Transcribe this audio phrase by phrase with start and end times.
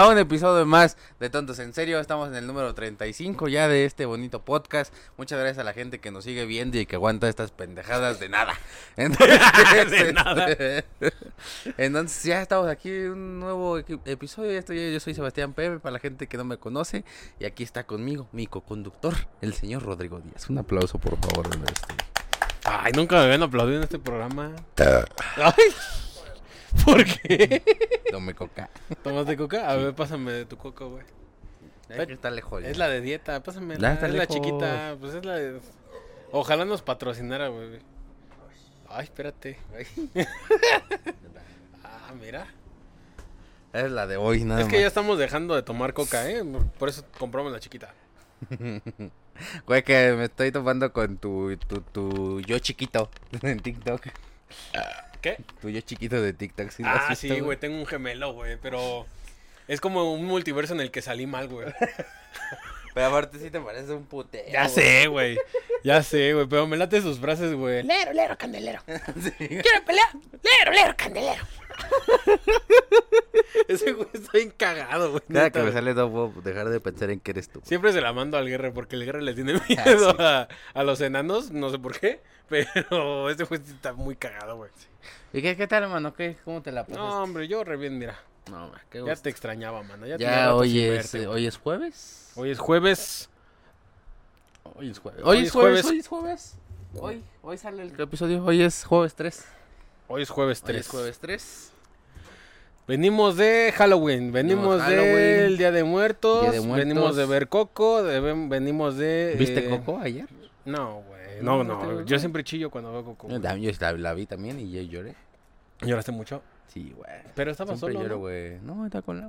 [0.00, 2.00] a un episodio más de Tontos en Serio.
[2.00, 4.94] Estamos en el número 35 ya de este bonito podcast.
[5.16, 8.28] Muchas gracias a la gente que nos sigue viendo y que aguanta estas pendejadas de
[8.28, 8.54] nada.
[8.96, 10.48] Entonces, De nada.
[10.50, 10.84] este,
[11.76, 14.58] entonces ya estamos aquí en un nuevo episodio.
[14.58, 17.04] Estoy- yo soy Sebastián Pepe, para la gente que no me conoce.
[17.38, 20.48] Y aquí está conmigo mi co-conductor, el señor Rodrigo Díaz.
[20.48, 21.46] Un aplauso, por favor.
[21.66, 21.94] este.
[22.64, 24.52] Ay, nunca me habían aplaudido en este programa.
[25.36, 25.54] Ay.
[26.84, 27.62] ¿Por qué?
[28.10, 28.70] Tome coca.
[29.02, 29.70] ¿Tomas de coca?
[29.70, 31.04] A ver, pásame de tu coca, güey.
[31.88, 32.62] Está lejos.
[32.62, 33.76] Es la de dieta, pásame.
[33.76, 35.60] La, es la chiquita, pues es la de...
[36.32, 37.80] Ojalá nos patrocinara, güey.
[38.88, 39.58] Ay, espérate.
[41.84, 42.46] ah, mira.
[43.72, 44.80] Es la de hoy, nada es que más.
[44.82, 46.44] ya estamos dejando de tomar coca, ¿eh?
[46.78, 47.94] Por eso compramos la chiquita.
[49.66, 54.08] Güey, que me estoy tomando con tu, tu, tu yo chiquito en TikTok.
[55.20, 55.36] ¿Qué?
[55.60, 56.70] Tu yo chiquito de TikTok.
[56.70, 59.06] ¿sí lo has Ah, visto, sí, güey, tengo un gemelo, güey, pero...
[59.68, 61.68] Es como un multiverso en el que salí mal, güey.
[62.94, 64.50] Pero aparte sí te parece un putero.
[64.50, 65.38] Ya sé, güey.
[65.84, 66.46] Ya sé, güey.
[66.46, 67.82] Pero me late sus frases, güey.
[67.82, 68.80] Lero, lero, candelero.
[69.22, 69.32] Sí.
[69.48, 70.08] ¿Quiere pelear?
[70.42, 71.42] Lero, lero, candelero.
[73.68, 75.22] Ese güey está bien cagado, güey.
[75.32, 77.60] Cada que me sale no puedo dejar de pensar en que eres tú.
[77.64, 80.16] Siempre se la mando al guerra porque el guerra le tiene Ah, miedo sí.
[80.18, 81.50] a, a los enanos.
[81.50, 82.20] No sé por qué.
[82.48, 84.70] Pero este güey sí está muy cagado, güey.
[85.32, 86.12] ¿Y qué, qué tal, hermano?
[86.14, 87.00] ¿Qué, ¿Cómo te la pasaste?
[87.00, 88.18] No, hombre, yo re bien, mira.
[88.50, 89.22] No, qué Ya gusto.
[89.22, 90.06] te extrañaba, mano.
[90.06, 92.32] Ya, Ya hoy es, verte, eh, hoy es jueves.
[92.36, 93.28] Hoy es jueves.
[94.74, 95.20] Hoy es jueves.
[95.24, 95.84] Hoy Hoy es es jueves.
[95.86, 96.54] Hoy es jueves.
[96.98, 98.44] Hoy, hoy sale el episodio.
[98.44, 99.44] Hoy es jueves 3.
[100.08, 100.80] Hoy es jueves Hoy 3.
[100.80, 101.72] es jueves 3.
[102.88, 106.88] Venimos de Halloween, venimos del Día de Muertos, Día de Muertos.
[106.88, 109.36] venimos de ver Coco, de- venimos de...
[109.38, 110.26] ¿Viste eh, Coco ayer?
[110.64, 113.28] No, güey, ¿No no, yo siempre chillo cuando veo Coco.
[113.28, 115.14] También- yo la, la vi también y yo lloré.
[115.82, 116.42] ¿Lloraste mucho?
[116.72, 117.10] Sí, güey.
[117.34, 118.20] Pero estaba Siempre solo, lloro, ¿no?
[118.20, 118.58] güey.
[118.60, 119.28] No, está con la.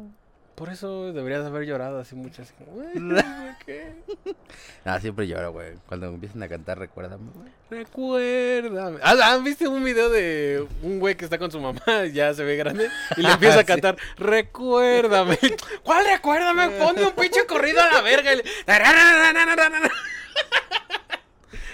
[0.56, 2.30] Por eso deberías haber llorado así güey,
[2.94, 3.96] ¿por qué?
[4.86, 5.74] Ah, siempre lloro, güey.
[5.88, 7.50] Cuando empiezan a cantar, recuérdame, güey.
[7.70, 9.00] Recuérdame.
[9.02, 11.82] Ah, ah, ¿viste un video de un güey que está con su mamá,
[12.14, 15.38] ya se ve grande, y le empieza a cantar, recuérdame.
[15.84, 16.70] ¿Cuál recuérdame?
[16.78, 18.34] Ponme un pinche corrido a la verga.
[18.34, 18.44] y le-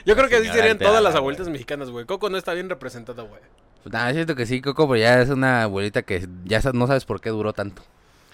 [0.06, 2.06] Yo creo que así serían todas las abuelitas mexicanas, güey.
[2.06, 3.42] Coco no está bien representada, güey.
[3.90, 7.06] Pues nada, siento que sí, Coco, pero ya es una abuelita que ya no sabes
[7.06, 7.82] por qué duró tanto.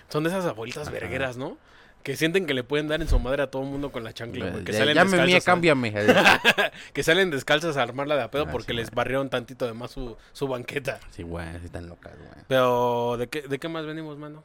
[0.09, 0.91] Son de esas abuelitas Ajá.
[0.91, 1.57] vergueras, ¿no?
[2.01, 4.13] Que sienten que le pueden dar en su madre a todo el mundo con la
[4.13, 4.63] chancla, güey.
[4.63, 5.43] Que ya salen ya mía, descalzas.
[5.43, 5.93] a- cámbiame.
[6.93, 9.73] que salen descalzas a armarla de a pedo Ah, porque sí, les barrieron tantito de
[9.73, 10.99] más su, su banqueta.
[11.11, 12.45] Sí, güey, sí están locas, güey.
[12.47, 14.43] Pero, ¿de qué, ¿de qué más venimos, mano?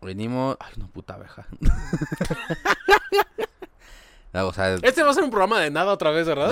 [0.00, 0.56] Venimos.
[0.60, 1.46] Ay, no, puta abeja.
[4.46, 4.74] o sea.
[4.82, 6.50] Este va a ser un programa de nada otra vez, ¿verdad?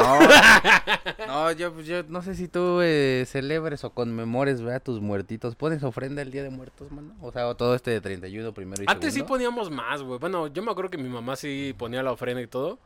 [1.18, 4.82] No, no yo, pues, yo no sé si tú eh, celebres o conmemores, ¿verdad?
[4.82, 5.54] Tus muertitos.
[5.56, 7.14] ¿Pones ofrenda el día de muertos, mano?
[7.20, 10.18] O sea, todo este de 31, primero y Antes sí poníamos más, güey.
[10.18, 12.78] Bueno, yo me acuerdo que mi mamá sí ponía la ofrenda y todo.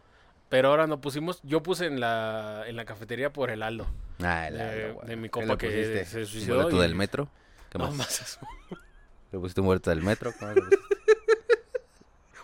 [0.48, 1.38] Pero ahora no pusimos.
[1.44, 3.86] Yo puse en la, en la cafetería por el Aldo.
[4.20, 5.06] Ah, el de- Aldo, güey.
[5.08, 7.28] de mi ¿Qué compa que se ¿Un suicidó boleto y- del metro?
[7.70, 7.94] ¿Qué No más?
[7.94, 8.40] más eso.
[9.30, 10.32] ¿Le pusiste boleto del metro?
[10.36, 10.84] ¿Cómo le pusiste?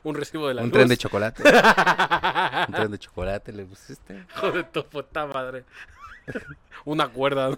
[0.06, 0.74] Un recibo de la ¿Un luz.
[0.74, 1.42] tren de chocolate?
[2.68, 4.24] ¿Un tren de chocolate le pusiste?
[4.36, 5.64] Hijo de tu puta madre.
[6.84, 7.50] Una cuerda.
[7.50, 7.56] ¿no?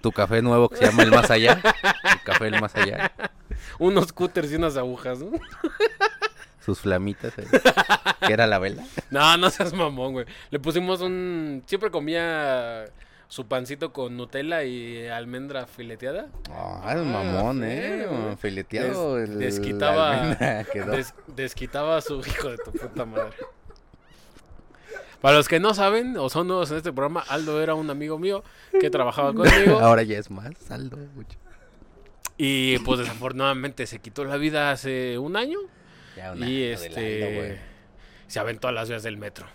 [0.00, 1.60] ¿Tu café nuevo que se llama El Más Allá?
[2.04, 3.12] ¿El café El Más Allá?
[3.78, 5.32] Unos cúters y unas agujas, ¿no?
[6.64, 7.34] Sus flamitas.
[7.38, 7.46] eh,
[8.26, 8.82] ¿Qué era la vela?
[9.10, 10.26] No, no seas mamón, güey.
[10.50, 11.62] Le pusimos un.
[11.66, 12.86] Siempre comía
[13.30, 16.26] su pancito con Nutella y almendra fileteada.
[16.50, 18.06] Ah, es mamón, sí, ¿eh?
[18.10, 18.36] güey.
[18.36, 19.14] Fileteado.
[19.16, 20.36] Des- el- desquitaba-.
[20.90, 23.36] Des- desquitaba a su hijo de tu puta madre.
[25.20, 28.18] Para los que no saben o son nuevos en este programa, Aldo era un amigo
[28.18, 28.42] mío
[28.80, 29.78] que trabajaba conmigo.
[29.80, 30.96] Ahora ya es más, saldo.
[31.14, 31.38] mucho.
[32.36, 35.58] y pues desafortunadamente se quitó la vida hace un año.
[36.16, 37.50] Ya un y año Aldo, güey.
[37.52, 37.60] este
[38.26, 39.46] se aventó a las vías del metro.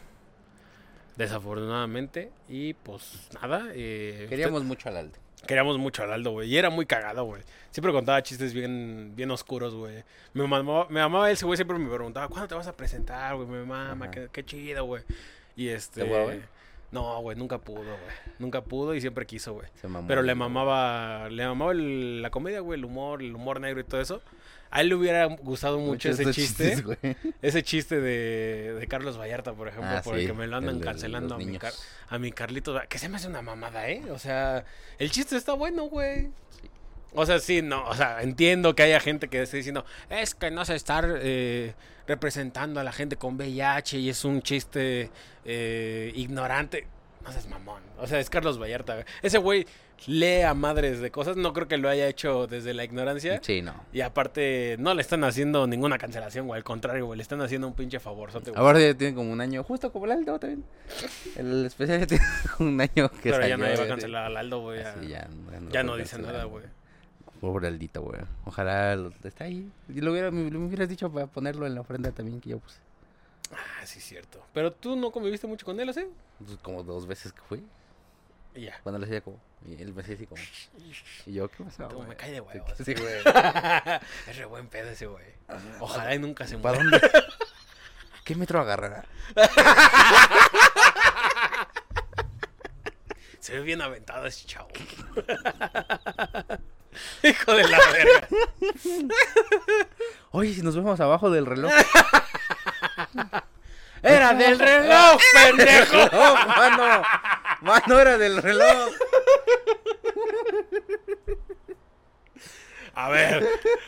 [1.15, 2.31] Desafortunadamente.
[2.49, 3.67] Y pues nada.
[3.73, 5.17] eh, Queríamos mucho al Aldo.
[5.47, 6.49] Queríamos mucho al Aldo, güey.
[6.49, 7.41] Y era muy cagado, güey.
[7.71, 10.03] Siempre contaba chistes bien, bien oscuros, güey.
[10.33, 13.47] Me mamaba, me mamaba ese güey, siempre me preguntaba, ¿cuándo te vas a presentar, güey?
[13.47, 15.03] Me mama, qué, qué chido, güey.
[15.55, 16.01] Y este...
[16.91, 18.15] No, güey, nunca pudo, güey.
[18.39, 19.67] Nunca pudo y siempre quiso, güey.
[20.07, 23.83] Pero le mamaba, le mamaba el- la comedia, güey, el humor, el humor negro y
[23.83, 24.21] todo eso.
[24.75, 26.71] A él le hubiera gustado mucho ese chiste.
[26.75, 26.97] chistes, güey.
[27.41, 30.77] Ese chiste de, de Carlos Vallarta, por ejemplo, Ah, por el que me lo andan
[30.77, 31.57] el cancelando a mi.
[31.57, 31.73] Car-
[32.09, 32.79] a mi Carlito.
[32.89, 34.03] Que se me hace una mamada, ¿eh?
[34.11, 34.65] O sea,
[34.99, 36.29] el chiste está bueno, güey.
[37.13, 40.51] O sea, sí, no, o sea, entiendo que haya gente que esté diciendo, es que
[40.51, 41.73] no se está eh,
[42.07, 45.09] representando a la gente con VIH y es un chiste
[45.45, 46.87] eh, ignorante.
[47.25, 47.81] No seas mamón.
[47.99, 49.03] O sea, es Carlos Vallarta.
[49.23, 49.65] Ese güey
[50.05, 51.35] lee a madres de cosas.
[51.37, 53.39] No creo que lo haya hecho desde la ignorancia.
[53.41, 53.73] Sí, no.
[53.91, 56.59] Y aparte, no le están haciendo ninguna cancelación, güey.
[56.59, 57.17] Al contrario, güey.
[57.17, 57.99] Le están haciendo un pinche
[58.51, 58.63] güey.
[58.63, 60.63] Ahora ya tiene como un año, justo como el Aldo también.
[61.35, 62.25] El especial ya tiene
[62.59, 64.79] un año que Pero ya salió, nadie va a cancelar al Aldo, güey.
[64.79, 65.27] Ya, ya,
[65.59, 66.63] no, ya no dice nada, güey.
[67.41, 68.21] Pobre Aldito, güey.
[68.45, 69.69] Ojalá lo- está ahí.
[69.89, 72.59] Y lo, hubiera, me, me hubieras dicho para ponerlo en la ofrenda también que yo
[72.59, 72.77] puse.
[73.51, 74.43] Ah, sí, cierto.
[74.53, 76.05] Pero tú no conviviste mucho con él, ¿así?
[76.43, 77.63] Pues, como dos veces que fui.
[78.55, 78.79] Y ya.
[78.83, 79.39] Cuando le hacía como.
[79.67, 80.41] Y él me hacía así como.
[81.25, 81.63] Y yo, ¿qué?
[81.77, 82.07] Como güey?
[82.09, 82.71] me cae de Sí, huevos.
[82.83, 83.15] Sí, güey.
[84.27, 85.25] es re buen pedo ese, güey.
[85.79, 86.99] Ojalá y nunca se ¿Para muera.
[86.99, 87.23] dónde?
[88.23, 89.05] ¿Qué metro agarrará?
[93.39, 94.69] Se ve bien aventado ese chavo.
[97.23, 98.27] Hijo de la verga.
[100.31, 101.71] Oye, si nos vemos abajo del reloj.
[104.01, 105.97] Era del reloj, pendejo.
[106.13, 107.03] ¡Oh, mano!
[107.61, 108.91] Mano, era del reloj.
[112.93, 113.45] A ver,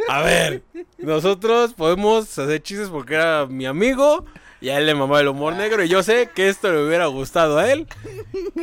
[0.10, 0.64] a ver.
[0.98, 4.26] Nosotros podemos hacer chistes porque era mi amigo
[4.60, 5.84] y a él le mamaba el humor negro.
[5.84, 7.88] Y yo sé que esto le hubiera gustado a él.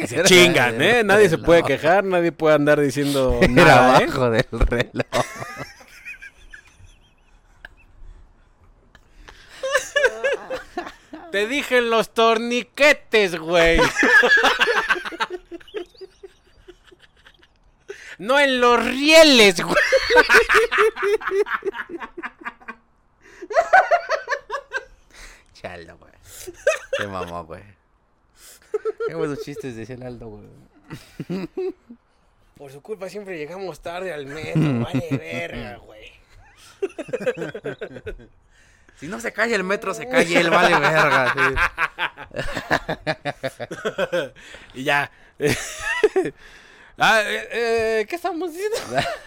[0.07, 1.03] Se Era chingan, ¿eh?
[1.05, 4.05] Nadie se puede quejar, nadie puede andar diciendo Era nada, ¿eh?
[4.05, 5.25] abajo del reloj.
[11.35, 13.81] Te dije en los torniquetes, güey.
[18.19, 19.75] No en los rieles, güey.
[25.55, 26.13] Chalo, güey.
[26.97, 27.65] Qué mamó, güey.
[29.09, 30.45] Qué buenos chistes decía el Aldo, güey.
[32.57, 36.13] Por su culpa siempre llegamos tarde al metro, vale verga, güey.
[38.99, 41.35] Si no se cae el metro, se cae él, vale verga.
[41.35, 41.55] sí.
[44.75, 45.11] Y ya.
[46.99, 48.77] ah, eh, eh, ¿Qué estamos diciendo?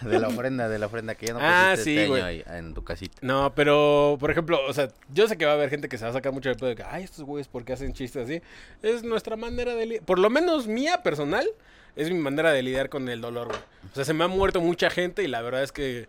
[0.00, 2.20] De la ofrenda, de la ofrenda que ya no Ah, sí, este güey.
[2.22, 3.18] año ahí en tu casita.
[3.20, 6.04] No, pero, por ejemplo, o sea, yo sé que va a haber gente que se
[6.04, 8.24] va a sacar mucho de pedo de que, ay, estos güeyes, ¿por qué hacen chistes
[8.24, 8.42] así?
[8.82, 10.04] Es nuestra manera de lidiar.
[10.04, 11.46] Por lo menos mía, personal,
[11.96, 13.60] es mi manera de lidiar con el dolor, güey.
[13.92, 16.08] O sea, se me ha muerto mucha gente y la verdad es que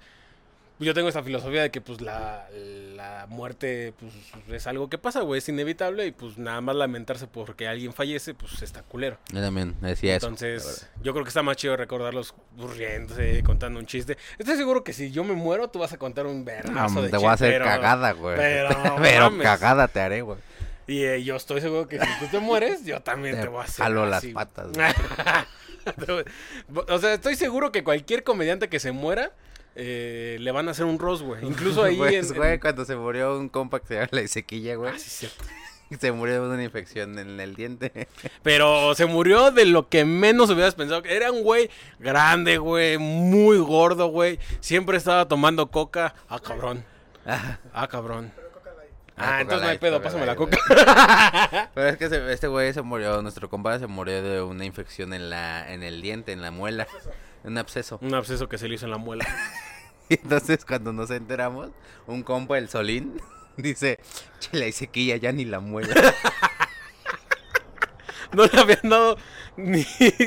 [0.85, 2.47] yo tengo esta filosofía de que, pues, la,
[2.95, 4.13] la muerte, pues,
[4.55, 8.33] es algo que pasa, güey, es inevitable y, pues, nada más lamentarse porque alguien fallece,
[8.33, 9.17] pues, está culero.
[9.33, 10.27] Yo también decía eso.
[10.27, 12.33] la Entonces, yo creo que está más chido recordarlos
[12.75, 14.17] riéndose, contando un chiste.
[14.37, 17.09] Estoy seguro que si yo me muero, tú vas a contar un No, vergazo de
[17.09, 18.37] te voy a hacer pero- cagada, güey.
[18.37, 18.69] pero
[19.01, 20.37] Pero, cagada te haré, güey.
[20.87, 23.61] Y eh, yo estoy seguro que si tú te mueres, yo también te, Te voy
[23.61, 23.83] a hacer.
[23.83, 24.87] jalo las así, patas, güey.
[26.87, 29.31] o sea, estoy seguro que cualquier comediante que se muera,
[29.81, 31.45] eh, le van a hacer un roast, güey.
[31.45, 32.37] Incluso ahí Pues, en.
[32.37, 34.93] güey, en- cuando se murió un compa que se llama la Ezequiel, güey.
[34.93, 35.43] Ah, sí, cierto.
[35.99, 38.07] Se murió de una infección en el diente.
[38.43, 41.03] Pero se murió de lo que menos hubieras pensado.
[41.05, 44.37] Era un güey grande, güey, muy gordo, güey.
[44.59, 46.13] Siempre estaba tomando coca.
[46.29, 46.85] Ah, cabrón.
[47.25, 48.31] Ah, cabrón.
[49.17, 50.57] Ah, Coca entonces no hay pedo, pásame la coca.
[51.73, 55.11] Pero es que se- este güey se murió, nuestro compadre se murió de una infección
[55.13, 56.87] en la en el diente, en la muela.
[57.43, 57.97] Un absceso.
[58.03, 59.25] Un absceso que se le hizo en la muela.
[60.09, 61.69] Y entonces cuando nos enteramos,
[62.07, 63.21] un compa, el Solín,
[63.57, 63.99] dice,
[64.39, 65.95] che, la Ezequiel ya ni la muela.
[68.31, 69.17] No le habían dado
[69.57, 69.83] ni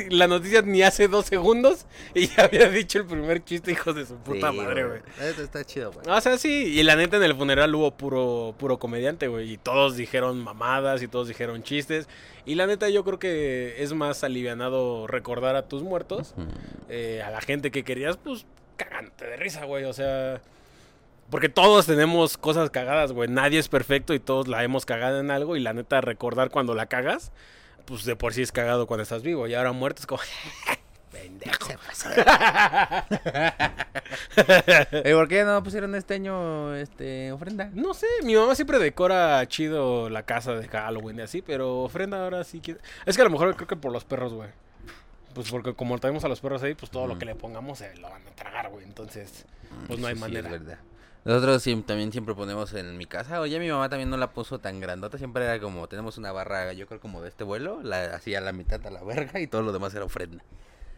[0.09, 4.05] la noticia ni hace dos segundos y ya había dicho el primer chiste, hijos de
[4.05, 4.99] su puta Sí, madre, güey.
[5.21, 6.05] Esto está chido, güey.
[6.09, 9.53] O sea, sí, y la neta en el funeral hubo puro, puro comediante, güey.
[9.53, 12.09] Y todos dijeron mamadas y todos dijeron chistes.
[12.45, 16.35] Y la neta yo creo que es más alivianado recordar a tus muertos,
[16.89, 19.85] eh, a la gente que querías, pues cagante de risa, güey.
[19.85, 20.41] O sea,
[21.29, 23.29] porque todos tenemos cosas cagadas, güey.
[23.29, 25.55] Nadie es perfecto y todos la hemos cagado en algo.
[25.55, 27.31] Y la neta recordar cuando la cagas,
[27.85, 29.47] pues de por sí es cagado cuando estás vivo.
[29.47, 30.21] Y ahora muerto es como...
[31.11, 31.69] Pendejo.
[35.05, 37.69] ¿Y por qué no pusieron este año este ofrenda?
[37.71, 42.23] No sé, mi mamá siempre decora chido la casa de Halloween y así, pero ofrenda
[42.23, 42.77] ahora sí que...
[43.05, 44.49] Es que a lo mejor creo que por los perros, güey.
[45.33, 47.95] Pues porque como tenemos a los perros ahí, pues todo lo que le pongamos se
[47.97, 48.85] lo van a tragar, güey.
[48.85, 49.45] Entonces,
[49.87, 50.47] pues no hay sí, manera.
[50.49, 50.79] es verdad.
[51.25, 53.39] Nosotros sí- también siempre ponemos en mi casa.
[53.39, 55.17] Oye, mi mamá también no la puso tan grandota.
[55.17, 58.51] Siempre era como, tenemos una barra, yo creo como de este vuelo, la hacía la
[58.51, 60.43] mitad a la verga y todo lo demás era ofrenda.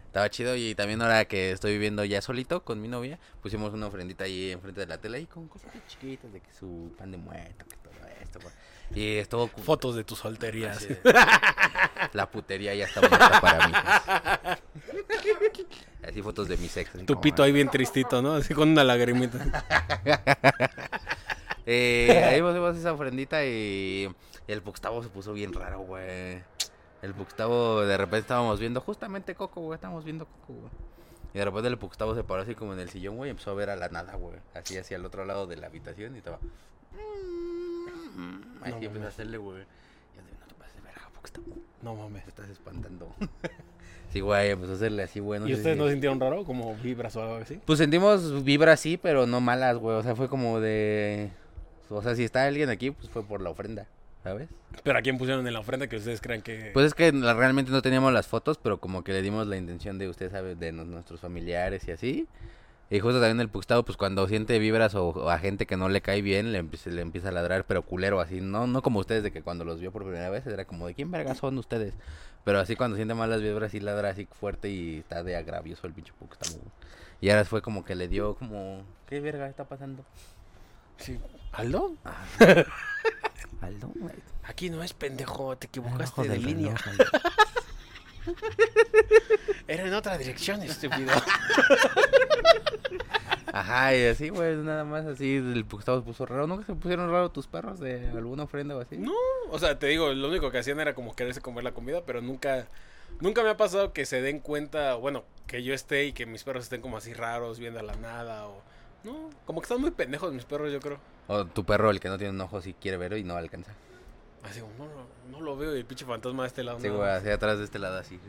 [0.07, 3.87] Estaba chido y también ahora que estoy viviendo ya solito con mi novia, pusimos una
[3.87, 7.17] ofrendita ahí enfrente de la tele y con cosas chiquitas de que su pan de
[7.17, 8.39] muerto, que todo esto.
[8.41, 8.53] güey.
[8.93, 10.77] Y estuvo Fotos de tus solterías.
[10.77, 10.95] Así
[12.13, 13.01] La putería ya está
[13.41, 13.73] para mí.
[16.07, 16.99] Así fotos de mi sexo.
[16.99, 18.33] Tu pito ahí bien tristito, ¿no?
[18.33, 19.63] Así con una lagrimita.
[21.67, 24.07] Eh, ahí pusimos esa ofrendita y
[24.47, 26.43] el Gustavo se puso bien raro, güey.
[27.01, 30.71] El Puxtavo, de repente estábamos viendo, justamente Coco, güey, estábamos viendo Coco, güey.
[31.33, 33.51] Y de repente el Puxtavo se paró así como en el sillón, güey, y empezó
[33.51, 34.37] a ver a la nada, güey.
[34.53, 36.39] Así hacia el otro lado de la habitación y estaba...
[38.61, 39.07] Así No empezó a mames.
[39.07, 39.57] hacerle, güey.
[39.59, 41.45] Yo digo, no te pases de verga, Puxtavo.
[41.81, 42.23] No mames.
[42.23, 43.13] Me estás espantando.
[44.11, 45.39] sí, güey, empezó a hacerle así, güey.
[45.39, 46.43] no ¿Y ustedes si- no sintieron raro?
[46.43, 47.59] Como vibras o algo así.
[47.65, 49.95] Pues sentimos vibras sí, pero no malas, güey.
[49.97, 51.29] O sea, fue como de...
[51.89, 53.85] O sea, si está alguien aquí, pues fue por la ofrenda,
[54.23, 54.49] ¿sabes?
[54.83, 56.71] Pero a quién pusieron en la ofrenda que ustedes crean que.
[56.73, 59.99] Pues es que realmente no teníamos las fotos, pero como que le dimos la intención
[59.99, 62.27] de, usted sabe, de nuestros familiares y así.
[62.89, 65.89] Y justo también el Puxtado, pues cuando siente vibras o, o a gente que no
[65.89, 68.41] le cae bien, le, empieza- le empieza a ladrar, pero culero, así.
[68.41, 70.93] No no como ustedes, de que cuando los vio por primera vez era como, ¿de
[70.93, 71.95] quién verga son ustedes?
[72.43, 75.93] Pero así cuando siente malas vibras, sí ladra así fuerte y está de agravioso el
[75.93, 76.59] pinche Puxtado.
[77.21, 80.05] Y ahora fue como que le dio como, ¿qué verga está pasando?
[80.97, 81.19] Sí.
[81.53, 81.95] ¿Aldo?
[83.61, 83.91] Aldo.
[84.43, 86.75] Aquí no es pendejo, te equivocaste de del línea.
[86.75, 87.07] reloj.
[89.67, 91.11] Era en otra dirección, estúpido.
[93.53, 96.45] Ajá, y así, güey, nada más así, el Puxtavo se puso raro.
[96.45, 98.97] ¿Nunca se pusieron raro tus perros de alguna ofrenda o así?
[98.97, 99.13] No,
[99.49, 102.21] o sea, te digo, lo único que hacían era como quererse comer la comida, pero
[102.21, 102.67] nunca,
[103.21, 106.43] nunca me ha pasado que se den cuenta, bueno, que yo esté y que mis
[106.43, 108.61] perros estén como así raros, viendo a la nada, o...
[109.05, 110.97] No, como que están muy pendejos mis perros, yo creo.
[111.27, 113.71] O tu perro, el que no tiene un ojo, si quiere verlo y no alcanza.
[114.49, 116.79] Así como, no, no, no lo veo y el pinche fantasma de este lado.
[116.79, 118.19] Sí, güey, hacia atrás de este lado así.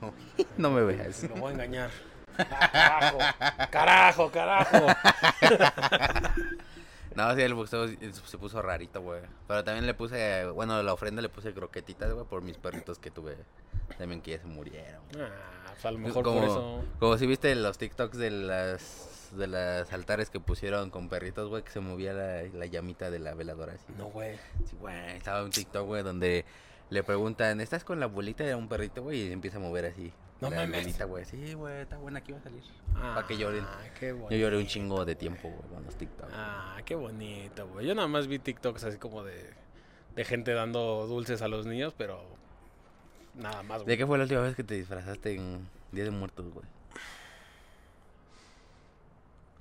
[0.58, 1.22] No me veas.
[1.24, 1.90] Lo voy a engañar.
[2.36, 3.18] Carajo,
[3.70, 4.86] carajo, carajo.
[7.14, 9.20] No, sí, el sí- se puso rarito, güey.
[9.46, 13.12] Pero también le puse, bueno, la ofrenda le puse croquetitas, güey, por mis perritos que
[13.12, 13.36] tuve.
[13.98, 15.00] También que ya se murieron.
[15.20, 16.84] Ah, pues a lo mejor como, por eso.
[16.98, 18.80] Como si viste los TikToks de las
[19.36, 23.18] de las altares que pusieron con perritos, güey, que se movía la, la llamita de
[23.18, 23.86] la veladora así.
[23.98, 24.36] No, güey.
[24.64, 26.44] Sí, güey, estaba un TikTok, güey, donde
[26.90, 29.20] le preguntan, ¿estás con la abuelita de un perrito, güey?
[29.22, 30.12] Y se empieza a mover así.
[30.40, 30.80] No la mames.
[30.80, 31.24] abuelita, güey.
[31.24, 32.62] Sí, güey, está buena, aquí va a salir.
[32.92, 33.64] Pa' que lloren.
[33.64, 34.30] Ah, qué bonito.
[34.30, 36.32] Yo lloré un chingo de tiempo, güey, con los TikToks.
[36.34, 37.86] Ah, qué bonito, güey.
[37.86, 39.50] Yo nada más vi TikToks así como de,
[40.16, 42.22] de gente dando dulces a los niños, pero
[43.34, 43.96] nada más, ¿De güey.
[43.96, 46.66] qué fue la última vez que te disfrazaste en Día de Muertos, güey?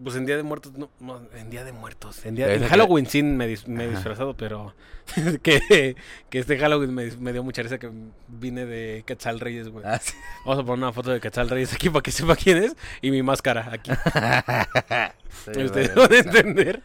[0.01, 2.25] Pues en Día de Muertos, no, no, en Día de Muertos.
[2.25, 4.73] En, día, en esa que- Halloween sí me, dis- me he disfrazado, pero
[5.43, 5.95] que,
[6.29, 7.89] que este Halloween me, me dio mucha risa que
[8.27, 9.85] vine de Quetzal Reyes, güey.
[9.87, 10.13] Ah, sí.
[10.45, 13.11] Vamos a poner una foto de Quetzal Reyes aquí para que sepa quién es y
[13.11, 13.91] mi máscara aquí.
[15.45, 16.81] Sí, Ustedes van a entender.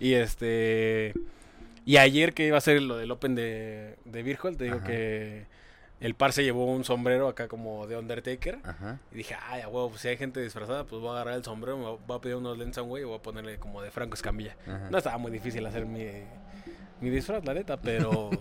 [0.00, 1.14] Y este.
[1.84, 4.86] Y ayer que iba a ser lo del Open de, de Virgol, te digo Ajá.
[4.86, 5.46] que
[6.02, 8.58] el par se llevó un sombrero acá como de Undertaker.
[8.64, 8.98] Ajá.
[9.12, 11.44] Y dije, ay, a huevo, pues si hay gente disfrazada, pues voy a agarrar el
[11.44, 13.80] sombrero, me voy a pedir unos lentes a un güey y voy a ponerle como
[13.82, 14.56] de Franco Escamilla.
[14.66, 14.88] Ajá.
[14.90, 16.06] No estaba muy difícil hacer mi,
[17.00, 18.30] mi disfraz, la neta, pero.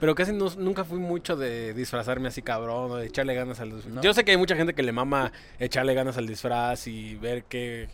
[0.00, 3.70] Pero casi no- nunca fui mucho de disfrazarme así cabrón o de echarle ganas al
[3.70, 3.94] disfraz.
[3.94, 4.02] No.
[4.02, 5.30] Yo sé que hay mucha gente que le mama
[5.60, 7.88] echarle ganas al disfraz y ver qué,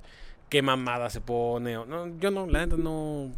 [0.49, 1.77] qué mamada se pone.
[1.77, 3.31] O, no, yo no, la neta no.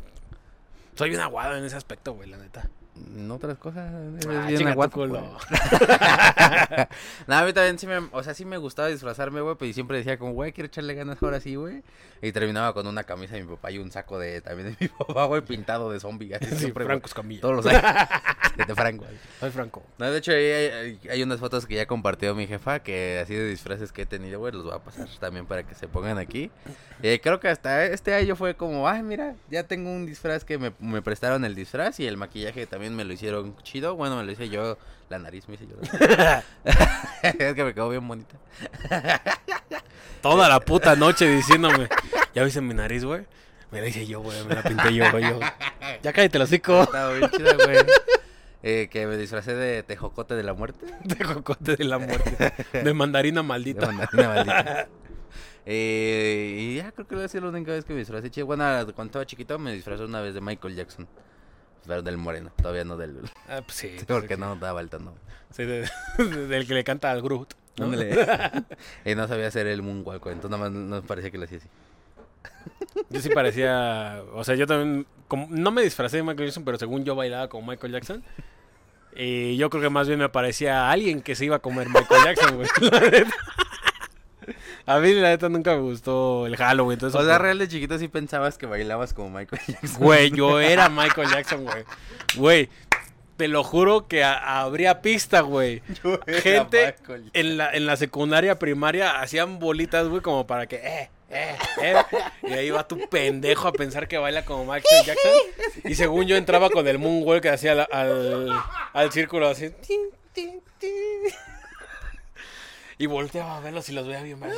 [0.94, 2.70] Soy bien aguado en ese aspecto, güey, la neta.
[3.16, 3.90] En otras cosas,
[4.22, 5.08] eres Ah, bien culo.
[5.20, 5.30] güey.
[7.26, 9.98] no, a mí también sí me, o sea, sí me gustaba disfrazarme, güey, pero siempre
[9.98, 11.82] decía como, güey, quiero echarle ganas ahora sí, güey.
[12.22, 14.88] Y terminaba con una camisa de mi papá y un saco de, también de mi
[14.88, 16.34] papá, güey, pintado de zombie.
[16.34, 16.84] Así Sí, siempre.
[16.84, 17.40] Franco Escamilla.
[17.40, 17.82] Todos los años.
[18.66, 19.06] de Franco.
[19.38, 19.82] Soy Franco.
[19.98, 23.34] No, de hecho, hay, hay- hay unas fotos que ya compartió mi jefa, que así
[23.34, 26.18] de disfraces que he tenido, güey, los voy a pasar también para que se pongan
[26.18, 26.50] aquí.
[27.02, 30.58] Eh, creo que hasta este año fue como, ay, mira, ya tengo un disfraz que
[30.58, 33.96] me, me prestaron el disfraz y el maquillaje también me lo hicieron chido.
[33.96, 34.78] Bueno, me lo hice yo,
[35.08, 35.76] la nariz me hice yo.
[37.22, 38.36] es que me quedó bien bonita.
[40.22, 41.88] Toda la puta noche diciéndome,
[42.34, 43.26] ¿ya viste mi nariz, güey?
[43.70, 45.24] Me la hice yo, güey, me la pinté yo, güey.
[46.02, 46.82] Ya cállate el hocico.
[46.82, 47.78] Estaba bien chida, güey.
[48.62, 50.84] Eh, que me disfracé de tejocote de la muerte.
[51.04, 52.52] De cocote de la muerte.
[52.72, 53.86] De mandarina De maldita.
[53.86, 54.88] mandarina maldita.
[55.64, 58.42] Eh, y ya creo que va a ser la única vez que me disfracé.
[58.42, 61.08] Bueno, cuando estaba chiquito me disfrazé una vez de Michael Jackson.
[61.86, 63.18] Pero del moreno, todavía no del...
[63.48, 63.94] Ah, pues sí.
[63.98, 64.40] Sí, porque sí.
[64.40, 65.14] no daba el tono.
[65.52, 67.54] Sí, de- del que le canta al Groot.
[67.78, 67.90] ¿no?
[69.04, 71.68] Y no sabía hacer el moonwalk, entonces nada más no parecía que lo hacía así.
[73.08, 74.22] Yo sí parecía.
[74.34, 75.06] O sea, yo también.
[75.28, 78.22] como- no me disfracé de Michael Jackson, pero según yo bailaba como Michael Jackson.
[79.16, 82.22] Y yo creo que más bien me parecía alguien que se iba a comer Michael
[82.24, 82.68] Jackson, güey.
[84.90, 86.94] A mí, la neta, nunca me gustó el Halloween.
[86.94, 90.02] Entonces, O sea, real de chiquito sí pensabas que bailabas como Michael Jackson.
[90.02, 91.84] Güey, yo era Michael Jackson, güey.
[92.34, 92.68] Güey,
[93.36, 95.80] te lo juro que habría pista, güey.
[96.02, 96.96] Yo era Gente
[97.34, 101.94] en la, en la secundaria primaria hacían bolitas, güey, como para que, eh, eh, eh.
[102.42, 105.30] Y ahí va tu pendejo a pensar que baila como Michael Jackson.
[105.84, 108.50] Y según yo entraba con el moonwalk que hacía al, al,
[108.92, 109.70] al círculo así.
[110.34, 110.60] tin.
[113.00, 114.52] Y volteaba a verlos y los veía bien mal.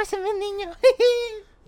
[0.00, 0.70] así como, niño.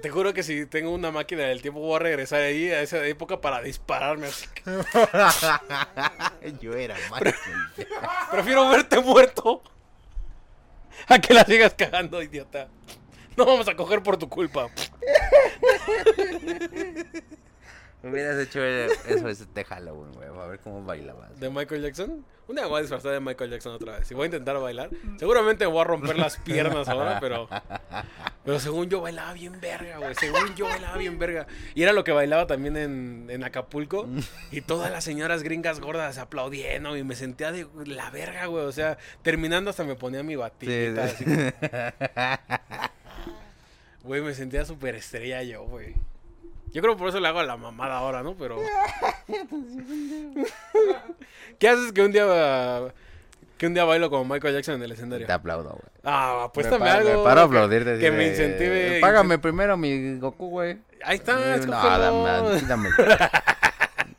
[0.00, 3.04] Te juro que si tengo una máquina del tiempo voy a regresar ahí a esa
[3.04, 4.28] época para dispararme.
[4.28, 4.62] así que
[6.60, 7.34] Yo era Michael.
[8.30, 9.60] Prefiero verte muerto
[11.08, 12.68] a que la sigas cagando, idiota.
[13.36, 14.70] No vamos a coger por tu culpa.
[18.02, 20.28] Hubieras hecho eso este Halloween, güey.
[20.28, 21.38] A ver cómo bailabas.
[21.38, 22.24] ¿De Michael Jackson?
[22.48, 24.10] Un día me voy a disfrazar de Michael Jackson otra vez.
[24.10, 24.90] Y voy a intentar bailar.
[25.18, 27.48] Seguramente me voy a romper las piernas ahora, pero.
[28.44, 30.14] Pero según yo bailaba bien verga, güey.
[30.14, 31.46] Según yo bailaba bien verga.
[31.74, 34.08] Y era lo que bailaba también en, en Acapulco.
[34.50, 36.96] Y todas las señoras gringas gordas aplaudiendo.
[36.96, 38.64] Y me sentía de la verga, güey.
[38.64, 41.06] O sea, terminando hasta me ponía mi batita.
[41.08, 41.52] Sí, así sí.
[44.02, 45.94] Güey, me sentía súper estrella yo, güey.
[46.72, 48.34] Yo creo por eso le hago a la mamada ahora, ¿no?
[48.36, 48.56] Pero.
[51.58, 52.24] ¿Qué haces que un día.
[53.58, 55.26] Que un día bailo como Michael Jackson en el escenario?
[55.26, 55.82] Te aplaudo, güey.
[56.04, 57.10] Ah, Me apuéstame pa- algo.
[57.18, 57.90] Me paro a que- aplaudirte.
[57.92, 59.00] así Que me incentive.
[59.00, 60.78] Págame primero mi Goku, güey.
[61.04, 62.22] Ahí está, no, escógelo.
[62.24, 62.88] dame, dame.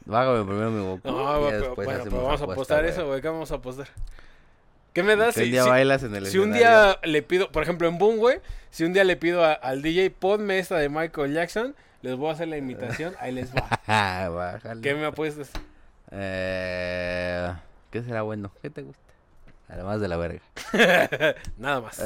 [0.08, 1.08] Págame primero mi Goku.
[1.10, 3.22] No, y pero, después bueno, pero vamos a apostar eso, güey.
[3.22, 3.88] ¿Qué vamos a apostar?
[4.94, 7.22] ¿Qué me das Si un si, día si- bailas en el si un día le
[7.24, 10.60] pido, por ejemplo, en Boom, güey, si un día le pido a- al DJ, ponme
[10.60, 13.68] esta de Michael Jackson, les voy a hacer la imitación, ahí les va.
[13.88, 14.58] Ah.
[14.82, 15.50] ¿Qué me apuestas?
[16.12, 17.52] Eh,
[17.90, 18.52] ¿Qué será bueno?
[18.62, 19.02] ¿Qué te gusta?
[19.70, 20.42] Además de la verga.
[21.58, 22.02] Nada más.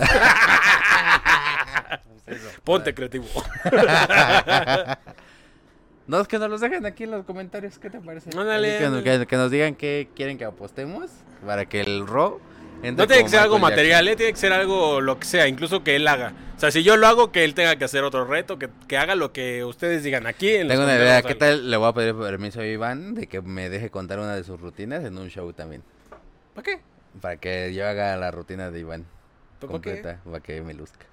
[2.63, 3.25] Ponte creativo.
[6.07, 7.79] No, es que nos los dejen aquí en los comentarios.
[7.79, 8.29] ¿Qué te parece?
[8.37, 11.09] Ándale, Que, que- que nos digan qué quieren que apostemos
[11.45, 12.39] para que el Ro
[12.91, 14.15] No tiene que ser algo material, ¿eh?
[14.15, 16.33] tiene que ser algo lo que sea, incluso que él haga.
[16.55, 18.97] O sea, si yo lo hago, que él tenga que hacer otro reto, que, que
[18.97, 20.49] haga lo que ustedes digan aquí.
[20.55, 21.21] En Tengo una idea.
[21.21, 21.69] ¿Qué tal?
[21.69, 24.59] Le voy a pedir permiso a Iván de que me deje contar una de sus
[24.59, 25.83] rutinas en un show también.
[26.53, 26.81] ¿Para qué?
[27.21, 29.05] Para que yo haga la rutina de Iván
[29.59, 29.89] ¿Pero ¿Para qué?
[29.91, 30.21] completa.
[30.23, 31.05] Para que me luzca.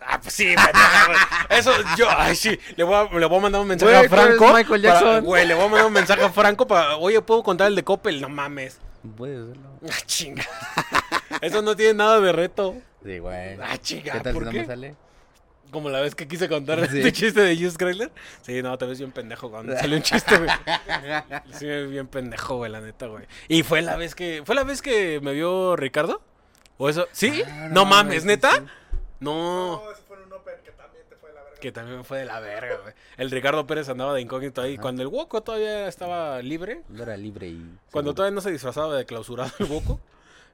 [0.00, 0.54] Ah, pues sí.
[1.50, 2.56] Eso, yo, ay, sí.
[2.76, 4.52] Le voy a, le voy a mandar un mensaje Güey, a Franco.
[4.54, 5.24] Michael para- Jackson.
[5.24, 6.96] Güey, le voy a mandar un mensaje a Franco para.
[6.96, 8.20] Oye, ¿puedo contar el de Coppel?
[8.20, 8.78] No mames.
[9.16, 9.68] Puedes hacerlo.
[9.90, 10.44] Ah, chinga.
[11.40, 12.76] Eso no tiene nada de reto.
[13.04, 13.58] Sí, güey.
[13.62, 14.12] Ah, chinga.
[14.14, 14.58] ¿Qué tal ¿por si no qué?
[14.60, 14.94] me sale?
[15.70, 16.98] Como la vez que quise contar Sí.
[16.98, 18.10] este chiste de Just Chrysler.
[18.42, 20.50] Sí, no, te ves bien pendejo cuando salió un chiste, güey.
[21.52, 23.24] Sí, me bien pendejo, güey, la neta, güey.
[23.48, 24.42] Y fue la vez que.
[24.44, 26.22] ¿Fue la vez que me vio Ricardo?
[26.78, 27.06] ¿O eso?
[27.12, 27.42] ¿Sí?
[27.46, 28.52] Ah, no, no mames, ¿neta?
[28.56, 28.62] sí.
[29.20, 29.82] No.
[29.82, 31.60] No, eso fue en un Open que también te fue de la verga.
[31.60, 32.94] Que también fue de la verga, güey.
[33.16, 34.74] El Ricardo Pérez andaba de incógnito ahí.
[34.74, 34.82] Ajá.
[34.82, 36.82] Cuando el Woco todavía estaba libre.
[36.88, 37.56] No era libre y.
[37.90, 38.14] Cuando seguro.
[38.14, 40.00] todavía no se disfrazaba de clausurado el Woco.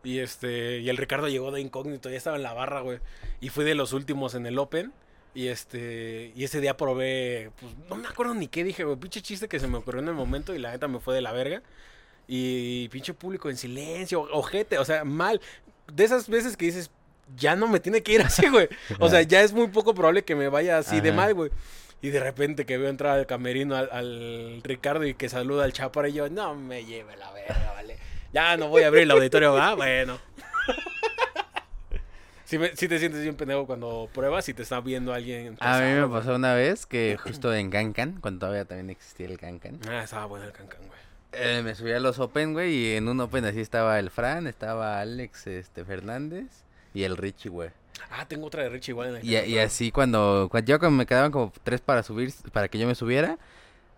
[0.04, 0.78] Y este.
[0.78, 2.10] Y el Ricardo llegó de incógnito.
[2.10, 3.00] Ya estaba en la barra, güey.
[3.40, 4.92] Y fui de los últimos en el Open.
[5.34, 6.32] Y este.
[6.36, 7.50] Y ese día probé.
[7.60, 8.96] Pues no me acuerdo ni qué dije, güey.
[8.96, 10.54] Pinche chiste que se me ocurrió en el momento.
[10.54, 11.62] Y la neta me fue de la verga.
[12.28, 14.22] Y pinche público en silencio.
[14.32, 14.78] Ojete.
[14.78, 15.40] O sea, mal.
[15.92, 16.90] De esas veces que dices.
[17.36, 18.68] Ya no me tiene que ir así, güey.
[19.00, 21.50] O sea, ya es muy poco probable que me vaya así de mal, güey.
[22.02, 25.72] Y de repente que veo entrar al camerino al, al Ricardo y que saluda al
[25.72, 27.93] Chaparro y yo, no me lleve la verga, vale.
[28.34, 29.74] Ya no voy a abrir el auditorio, ¿va?
[29.74, 30.18] Bueno.
[32.46, 35.56] Si te sientes bien pendejo cuando pruebas y te está viendo alguien.
[35.60, 39.38] A mí me pasó una vez que justo en Cancan, cuando todavía también existía el
[39.38, 41.00] Cancan, Ah, estaba bueno el cancán, güey.
[41.32, 44.46] eh, me subí a los Open, güey, y en un Open así estaba el Fran,
[44.46, 46.44] estaba Alex este, Fernández
[46.92, 47.70] y el Richie, güey.
[48.10, 50.96] Ah, tengo otra de Richie igual en el Y, y así cuando, cuando yo cuando
[50.98, 53.38] me quedaban como tres para subir, para que yo me subiera,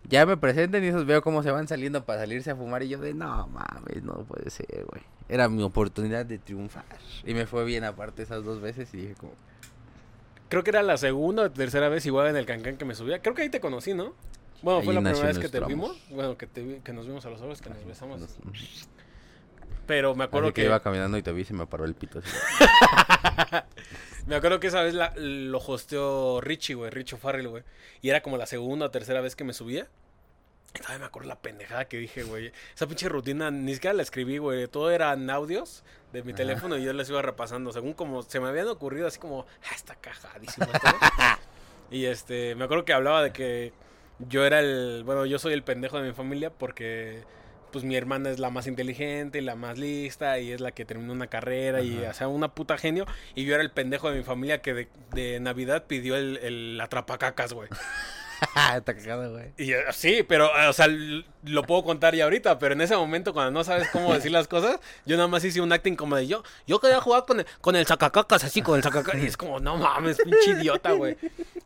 [0.09, 2.89] ya me presenten y esos veo cómo se van saliendo para salirse a fumar y
[2.89, 5.03] yo de no mames, no puede ser, güey.
[5.29, 6.85] Era mi oportunidad de triunfar.
[7.25, 9.33] Y me fue bien aparte esas dos veces y dije como,
[10.49, 13.21] Creo que era la segunda o tercera vez igual en el cancán que me subía.
[13.21, 14.13] Creo que ahí te conocí, ¿no?
[14.61, 16.01] Bueno, fue la primera vez que te vimos.
[16.09, 18.21] Bueno, que, te vi- que nos vimos a los ojos, que nos besamos.
[18.21, 18.37] nos-
[19.85, 20.65] Pero me acuerdo que que...
[20.67, 22.21] iba caminando y te vi y se me paró el pito.
[24.27, 27.63] Me acuerdo que esa vez la- lo hosteó Richie, güey, Richo Farrell, güey.
[28.01, 29.87] Y era como la segunda o tercera vez que me subía.
[30.75, 32.51] Y todavía me acuerdo la pendejada que dije, güey.
[32.75, 34.67] Esa pinche rutina ni siquiera la escribí, güey.
[34.67, 36.37] Todo eran audios de mi Ajá.
[36.37, 37.71] teléfono y yo les iba repasando.
[37.71, 41.11] Según como se me habían ocurrido, así como, ah, está cajadísimo esto, güey".
[41.89, 43.71] Y este, me acuerdo que hablaba de que
[44.19, 47.23] yo era el, bueno, yo soy el pendejo de mi familia porque
[47.71, 50.85] pues mi hermana es la más inteligente y la más lista y es la que
[50.85, 54.17] terminó una carrera y o sea, una puta genio y yo era el pendejo de
[54.17, 57.69] mi familia que de, de Navidad pidió el, el atrapacacas, güey.
[58.75, 59.45] Está cagado, güey.
[59.57, 62.95] Y eh, sí, pero, eh, o sea, lo puedo contar ya ahorita, pero en ese
[62.95, 66.15] momento cuando no sabes cómo decir las cosas, yo nada más hice un acting como
[66.15, 69.25] de yo, yo quería jugar con el, con el sacacacas, así con el sacacacas, y
[69.25, 71.17] es como, no mames, pinche idiota, güey.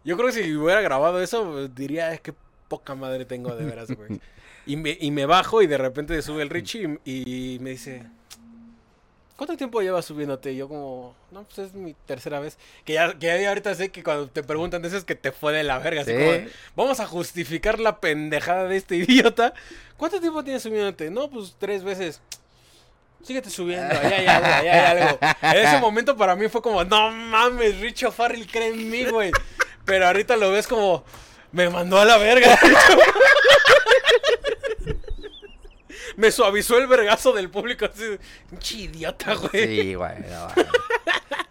[0.06, 2.34] Yo creo que si hubiera grabado eso, pues, diría, "Eh, qué
[2.70, 4.22] poca madre tengo de veras, güey.
[4.66, 8.04] Y me, y me bajo y de repente sube el Richie y, y me dice,
[9.36, 10.52] ¿cuánto tiempo llevas subiéndote?
[10.54, 12.58] Y yo como, no, pues es mi tercera vez.
[12.86, 15.52] Que ya, que ya ahorita sé que cuando te preguntan eso es que te fue
[15.54, 16.02] de la verga.
[16.02, 16.18] Así Sí.
[16.18, 19.54] como, vamos a justificar la pendejada de este idiota.
[19.98, 21.10] ¿Cuánto tiempo tienes subiéndote?
[21.10, 22.22] No, pues tres veces.
[23.24, 25.20] Síguete subiendo, allá hay algo, allá hay algo.
[25.42, 29.32] En ese momento para mí fue como, no mames, Richo Farrell cree en mí, güey.
[29.86, 31.04] Pero ahorita lo ves como,
[31.52, 32.58] me mandó a la verga.
[36.18, 38.18] me suavizó el vergazo del público así,
[38.50, 39.52] pinche idiota, güey.
[39.82, 40.20] Sí, güey.
[40.30, 40.68] no, güey.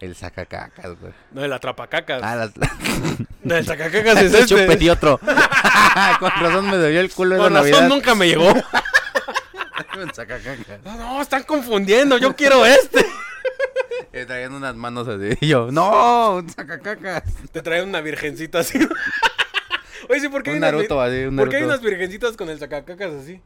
[0.00, 1.12] El sacacacas, güey.
[1.32, 2.22] No, el atrapacacas.
[2.22, 2.50] Ah, las...
[3.42, 4.46] No, el sacacacas es este.
[4.46, 5.18] chupetí otro.
[6.18, 7.88] Con razón me dolió el culo Con razón Navidad.
[7.88, 8.52] nunca me llegó.
[9.98, 10.82] El sacacacas.
[10.84, 13.04] No, no, están confundiendo, yo quiero este.
[14.12, 15.36] Eh, traían unas manos así.
[15.42, 17.24] Y yo, no, un sacacacas.
[17.52, 18.78] Te traen una virgencita así.
[20.10, 21.80] Oye, sí, ¿por qué hay Un unas Naruto vir- así, un ¿Por qué hay unas
[21.80, 23.40] virgencitas con el sacacacas así?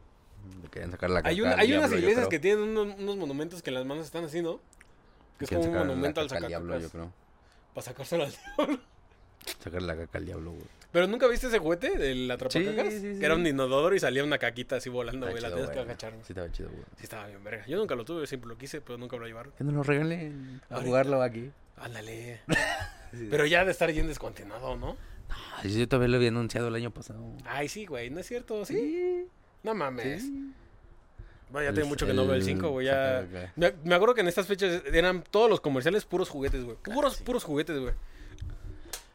[0.63, 3.17] Le querían sacar la caca Hay, un- hay unas diablo, iglesias que tienen unos, unos
[3.17, 4.61] monumentos que en las manos están así, ¿no?
[5.39, 6.93] Que es como un monumento al caca diablo, yo sacacacas.
[6.93, 7.13] creo.
[7.75, 8.81] Para sacárselo al diablo.
[9.63, 10.65] Sacar la caca al diablo, güey.
[10.91, 12.87] Pero nunca viste ese juguete del atrapacacas?
[12.93, 13.19] Sí, sí, sí.
[13.19, 15.43] Que era un inodoro y salía una caquita así volando, güey.
[15.43, 16.13] La tenías que agachar.
[16.23, 16.83] Sí, estaba chido, güey.
[16.97, 17.67] Sí, estaba bien, verga.
[17.67, 19.53] Yo nunca lo tuve, siempre lo quise, pero nunca me lo llevaron.
[19.59, 20.89] Que nos lo regalen a Ahorita.
[20.89, 21.51] jugarlo aquí.
[21.77, 22.41] Ándale.
[23.31, 24.97] Pero ya de estar bien descontinuado, ¿no?
[25.63, 27.23] Ay, yo todavía lo había anunciado el año pasado.
[27.45, 28.65] Ay, sí, güey, ¿no es cierto?
[28.65, 28.75] ¿Sí?
[28.75, 29.27] Sí.
[29.63, 30.23] No mames.
[30.23, 30.53] sí.
[31.51, 32.87] Bueno, ya El- tiene mucho que no veo el el 5, güey.
[32.87, 33.27] Ya...
[33.57, 36.77] Me, me acuerdo que en estas fechas eran todos los comerciales puros juguetes, güey.
[36.79, 37.23] Puros, sí.
[37.25, 37.95] puros juguetes, güey.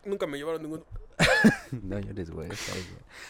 [0.05, 0.85] Nunca me llevaron ninguno.
[1.83, 2.49] No llores, güey.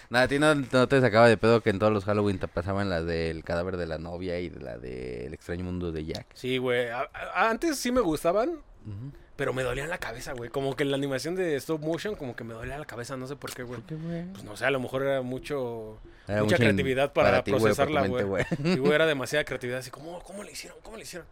[0.09, 2.47] Nada, a ti no, no te sacaba de pedo que en todos los Halloween te
[2.47, 6.27] pasaban las del cadáver de la novia y de la del extraño mundo de Jack.
[6.35, 6.87] Sí, güey.
[7.35, 9.11] Antes sí me gustaban, Ujú.
[9.39, 10.49] Pero me dolía la cabeza, güey.
[10.49, 13.37] Como que la animación de stop motion, como que me dolía la cabeza, no sé
[13.37, 13.79] por qué, güey.
[13.79, 14.25] ¿Por qué, güey?
[14.33, 15.97] Pues no sé, a lo mejor era mucho.
[16.27, 18.25] Era mucha mucho en- creatividad para ti, procesarla, güey.
[18.61, 19.79] Sí, güey, era demasiada creatividad.
[19.79, 20.77] Así, ¿cómo, ¿cómo le hicieron?
[20.83, 21.25] ¿Cómo le hicieron?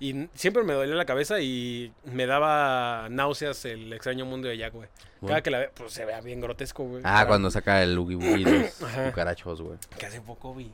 [0.00, 4.72] Y siempre me dolía la cabeza y me daba náuseas el extraño mundo de Jack,
[4.72, 4.88] güey.
[5.26, 7.02] Cada que la ve, pues se vea bien grotesco, güey.
[7.04, 9.76] Ah, cuando saca el Oogie Boogie los cucarachos, güey.
[9.98, 10.72] Que hace poco vi.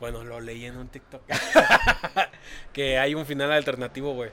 [0.00, 1.20] Bueno, lo leí en un TikTok.
[2.72, 4.30] que hay un final alternativo, güey.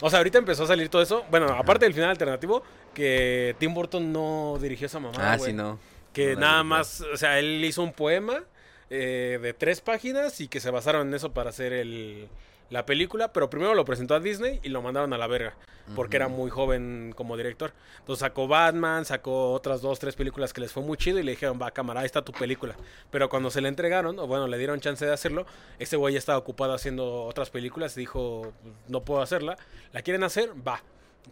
[0.00, 1.24] O sea, ahorita empezó a salir todo eso.
[1.30, 5.50] Bueno, aparte del final alternativo, que Tim Burton no dirigió esa mamada, Ah, güey.
[5.50, 5.78] sí, no.
[6.12, 8.42] Que No nada más, o sea, él hizo un poema
[8.90, 12.28] eh, de tres páginas y que se basaron en eso para hacer el,
[12.74, 15.54] la película, pero primero lo presentó a Disney y lo mandaron a la verga,
[15.94, 17.72] porque era muy joven como director.
[18.00, 21.30] Entonces sacó Batman, sacó otras dos, tres películas que les fue muy chido y le
[21.30, 22.74] dijeron, va, cámara, ahí está tu película.
[23.12, 25.46] Pero cuando se le entregaron, o bueno, le dieron chance de hacerlo,
[25.78, 28.52] ese güey ya estaba ocupado haciendo otras películas y dijo,
[28.88, 29.56] no puedo hacerla.
[29.92, 30.50] ¿La quieren hacer?
[30.66, 30.82] Va.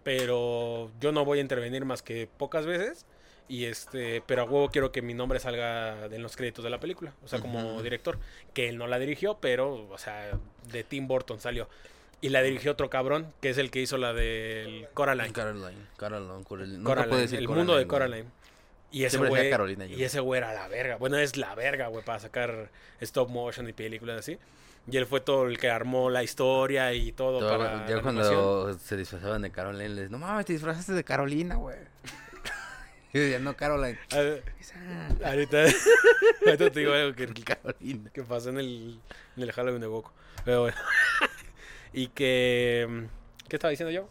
[0.04, 3.04] Pero yo no voy a intervenir más que pocas veces.
[3.48, 6.80] Y este, pero a huevo quiero que mi nombre salga en los créditos de la
[6.80, 7.12] película.
[7.24, 8.18] O sea, como director.
[8.54, 10.38] Que él no la dirigió, pero, o sea,
[10.70, 11.68] de Tim Burton salió.
[12.20, 15.32] Y la dirigió otro cabrón, que es el que hizo la del Coraline.
[15.32, 16.84] Caroline, Caroline, Coraline.
[16.84, 17.88] Coraline, decir el mundo de güey.
[17.88, 18.28] Coraline.
[18.92, 20.96] Y ese güey, Carolina y ese güey era la verga.
[20.96, 24.38] Bueno, es la verga, güey, para sacar stop motion y películas así.
[24.90, 28.76] Y él fue todo el que armó la historia y todo, Todo, para ya cuando
[28.78, 31.76] se disfrazaban de Caroline, les no mames, te disfrazaste de Carolina, güey.
[33.12, 33.98] yo decía, no, Caroline.
[34.10, 34.42] Ver,
[35.24, 35.64] ahorita,
[36.46, 37.28] ahorita te digo algo que,
[38.12, 39.00] que pasó en el,
[39.36, 40.10] en el Halloween de Goku.
[40.44, 40.76] Pero bueno.
[41.92, 42.86] y que...
[42.88, 44.08] mm, ¿Qué estaba diciendo yo?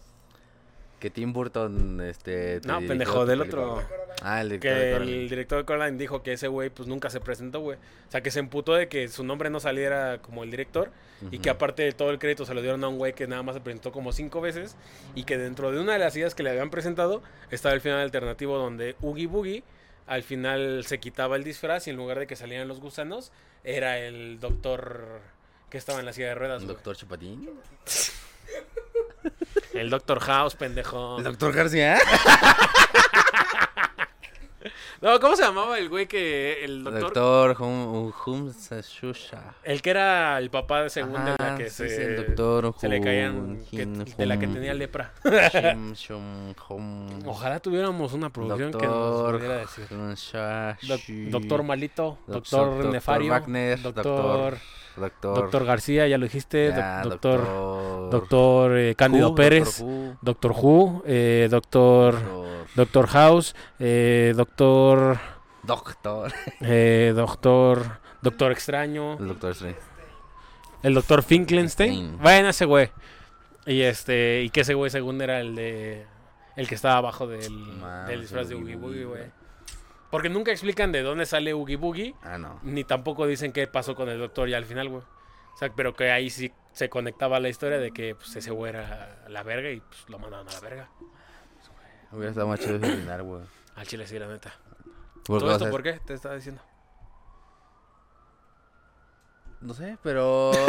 [1.02, 2.62] Que Tim Burton, este...
[2.62, 3.74] te No, pendejo, del película.
[3.74, 3.88] otro...
[4.22, 7.10] Ah el director de Que el director de Coraline dijo que ese güey pues nunca
[7.10, 7.78] se presentó, güey.
[7.78, 10.92] O sea, que se emputó de que su nombre no saliera como el director
[11.32, 13.42] y que aparte de todo el crédito se lo dieron a un güey que nada
[13.42, 14.76] más se presentó como cinco veces
[15.16, 18.00] y que dentro de una de las ideas que le habían presentado estaba el final
[18.00, 19.64] alternativo donde Oogie Boogie
[20.06, 23.32] al final se quitaba el disfraz y en lugar de que salieran los gusanos
[23.64, 25.22] era el doctor
[25.70, 26.62] que estaba en la silla de ruedas.
[26.62, 26.76] ¿Un güey.
[26.76, 27.50] doctor Chapatín?
[29.74, 31.18] El doctor House, pendejo.
[31.18, 31.98] ¿El doctor García?
[35.02, 39.56] No, ¿cómo se llamaba el güey que el doctor Doctor Hum, Hum Shusha.
[39.64, 42.76] El que era el papá de segunda en la que sí, se, sí, el doctor
[42.78, 45.12] se le Hum, caían que- de la que Hum, tenía lepra.
[45.96, 47.20] Shum, Hum.
[47.26, 49.88] Ojalá tuviéramos una producción que nos pudiera decir.
[49.90, 54.58] Hum, doctor Malito, Doc- doctor Doctor Nefario, Wagner, doctor, doctor-
[55.02, 55.36] Doctor.
[55.36, 58.10] doctor García, ya lo dijiste, doctor, doctor.
[58.12, 59.84] doctor eh, Cándido Who, Pérez,
[60.22, 62.16] Doctor Who, eh, doctor,
[62.76, 65.20] doctor House, eh, doctor,
[65.64, 66.32] Doctor.
[66.62, 69.80] eh, doctor, doctor Extraño, El doctor Strange.
[70.84, 72.90] el doctor Finkelstein, a ese güey.
[73.66, 76.06] Y este, y que ese güey según era el de
[76.56, 79.41] el que estaba abajo del, del disfraz de Oogie Oogie Boogie, Boogie, güey.
[80.12, 82.60] Porque nunca explican de dónde sale Oogie Boogie, Ah, no.
[82.64, 85.02] ni tampoco dicen qué pasó con el doctor ya al final, güey.
[85.02, 88.70] O sea, pero que ahí sí se conectaba la historia de que pues, ese güey
[88.74, 90.90] era la verga y pues lo mandaron a la verga.
[92.12, 93.42] Hubiera estado más chido ese final, güey.
[93.76, 94.54] Al chile sí, la neta.
[95.24, 95.94] ¿Todo esto por qué?
[96.06, 96.62] Te estaba diciendo.
[99.62, 100.52] No sé, pero.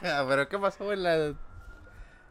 [0.00, 1.34] pero ¿qué pasó en la.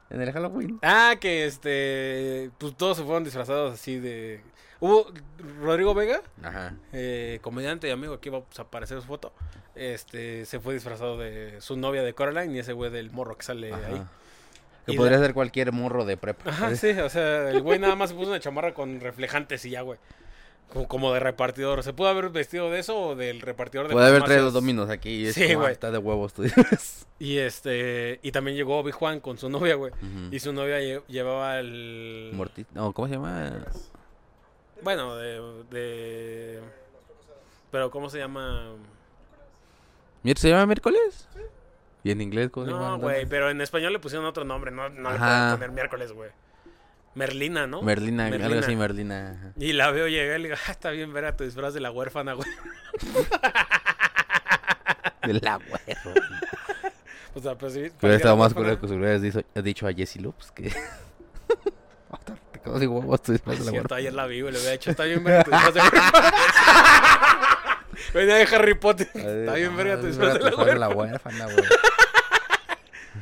[0.10, 0.80] En el Halloween?
[0.82, 2.50] Ah, que este.
[2.58, 4.42] Pues todos se fueron disfrazados así de.
[4.82, 5.12] Hubo
[5.62, 6.74] Rodrigo Vega, Ajá.
[6.94, 9.34] eh, comediante y amigo, aquí va a aparecer su foto.
[9.76, 13.44] Este se fue disfrazado de su novia de Coraline y ese güey del morro que
[13.44, 14.02] sale ahí.
[14.86, 16.50] Que Y podría ser cualquier morro de prepa.
[16.50, 19.72] Ajá, sí, o sea, el güey nada más se puso una chamarra con reflejantes y
[19.72, 20.00] ya, güey.
[20.88, 21.82] Como, de repartidor.
[21.84, 24.44] ¿Se pudo haber vestido de eso o del repartidor de Puede haber farmacias?
[24.44, 25.26] tres dominos aquí.
[25.28, 25.70] Es Sí, como, güey.
[25.70, 27.08] ah, Está de huevos, tú dices.
[27.20, 28.20] Y este.
[28.24, 29.92] Y también llegó Obi Juan con su novia, güey.
[30.32, 32.32] Y su novia lle- llevaba el.
[32.34, 33.52] Morti- No, ¿cómo se llama?
[34.84, 36.60] Bueno, de, de.
[37.72, 38.72] Pero, ¿cómo se llama?
[40.24, 41.28] ¿Mier- ¿Se llama miércoles?
[42.04, 42.90] ¿Y en inglés cómo se llama?
[42.92, 44.72] No, güey, pero en español le pusieron otro nombre.
[44.72, 46.30] No, no le pueden poner miércoles, güey.
[47.20, 47.82] Merlina, ¿no?
[47.82, 48.60] Merlina, algo Merlina.
[48.62, 49.32] así, Merlina.
[49.38, 49.52] ajá.
[49.58, 51.82] Y la veo llegar y le digo, ah, está bien ver a tu disfraz de
[51.82, 52.50] la huérfana, güey.
[55.24, 56.14] De la huevo.
[57.36, 57.82] O sea, pues sí.
[57.84, 58.54] Estado la más huérfana.
[58.54, 60.64] culero que se hubieras dicho, dicho a Jesse Loops que.
[62.54, 63.96] Te quedas sin huevos tu disfraz de la huerta.
[63.96, 64.54] ayer la vi, güey.
[64.54, 66.34] Le había dicho, está bien verga tu disfraz de huérfana.
[68.14, 69.10] Venía de Harry Potter.
[69.14, 70.96] Está bien verga tu disfraz de la la huérfana.
[70.96, 71.66] huérfana, güey.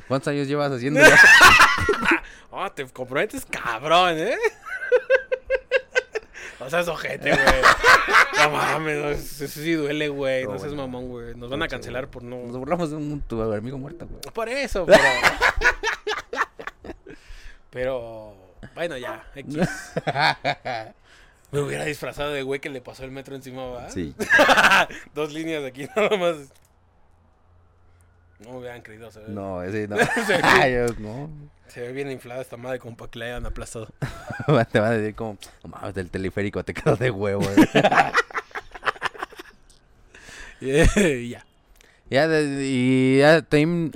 [0.07, 1.01] ¿Cuántos años llevas haciendo?
[2.51, 4.37] Ah, te comprometes cabrón, ¿eh?
[6.59, 7.45] O sea, es ojete, güey.
[8.39, 10.43] No mames, no, eso sí duele, güey.
[10.43, 10.87] No, No, seas bueno.
[10.87, 11.35] mamón, güey.
[11.35, 12.57] Nos van a cancelar por Nos no.
[12.57, 14.21] burlamos de un, tu amigo muerto, güey.
[14.33, 14.99] Por eso, pero.
[17.69, 18.35] Pero.
[18.73, 19.23] Bueno, ya.
[19.35, 19.55] X.
[21.51, 23.89] Me hubiera disfrazado de güey que le pasó el metro encima, ¿va?
[23.91, 24.15] Sí.
[25.13, 26.37] Dos líneas aquí nada más.
[28.39, 29.97] No me hubieran creído, se ve, No, ese no.
[30.27, 30.33] Sí.
[30.43, 31.29] Ay, Dios, no.
[31.67, 33.87] se ve bien inflada esta madre como para que la hayan aplastado.
[34.71, 37.41] Te van a decir como, no mames, del teleférico te quedas de huevo.
[37.43, 37.55] güey".
[40.61, 41.45] y ya.
[42.09, 43.91] ya, y ya te, han-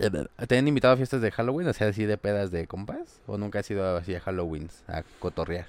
[0.48, 3.38] te han invitado a fiestas de Halloween, o sea, así de pedas de compas, o
[3.38, 5.68] nunca has ido así a Halloween a cotorrear.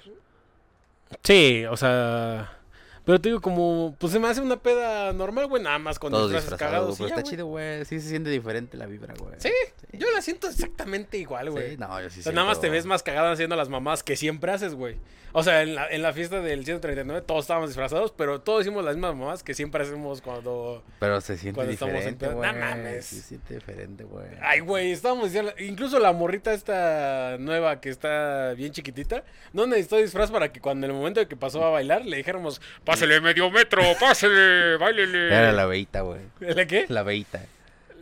[1.23, 2.57] Sí, o sea.
[3.05, 3.95] Pero te digo, como.
[3.99, 5.61] Pues se me hace una peda normal, güey.
[5.61, 6.97] Nada más con Todos disfraces disfrazados, cagados.
[6.97, 7.31] pero y ya, está güey.
[7.31, 7.85] chido, güey.
[7.85, 9.35] Sí se siente diferente la vibra, güey.
[9.39, 9.51] Sí,
[9.91, 11.71] yo la siento exactamente igual, güey.
[11.71, 14.03] Sí, no, yo sí O sea, nada más te ves más cagado haciendo las mamás
[14.03, 14.97] que siempre haces, güey.
[15.35, 18.85] O sea, en la, en la fiesta del 139 todos estábamos disfrazados, pero todos hicimos
[18.85, 20.83] las mismas mamás que siempre hacemos cuando...
[20.99, 22.53] Pero se siente Cuando estamos en diferente, güey.
[22.53, 23.05] No mames.
[23.05, 24.27] Sí se siente diferente, güey.
[24.41, 25.51] Ay, güey, estábamos diciendo...
[25.57, 30.85] Incluso la morrita esta nueva que está bien chiquitita, no necesitó disfraz para que cuando
[30.85, 35.27] en el momento de que pasó a bailar le dijéramos, pásele medio metro, pásele, bailele.
[35.27, 36.21] Era la veita, güey.
[36.39, 36.85] ¿La qué?
[36.89, 37.41] La veita.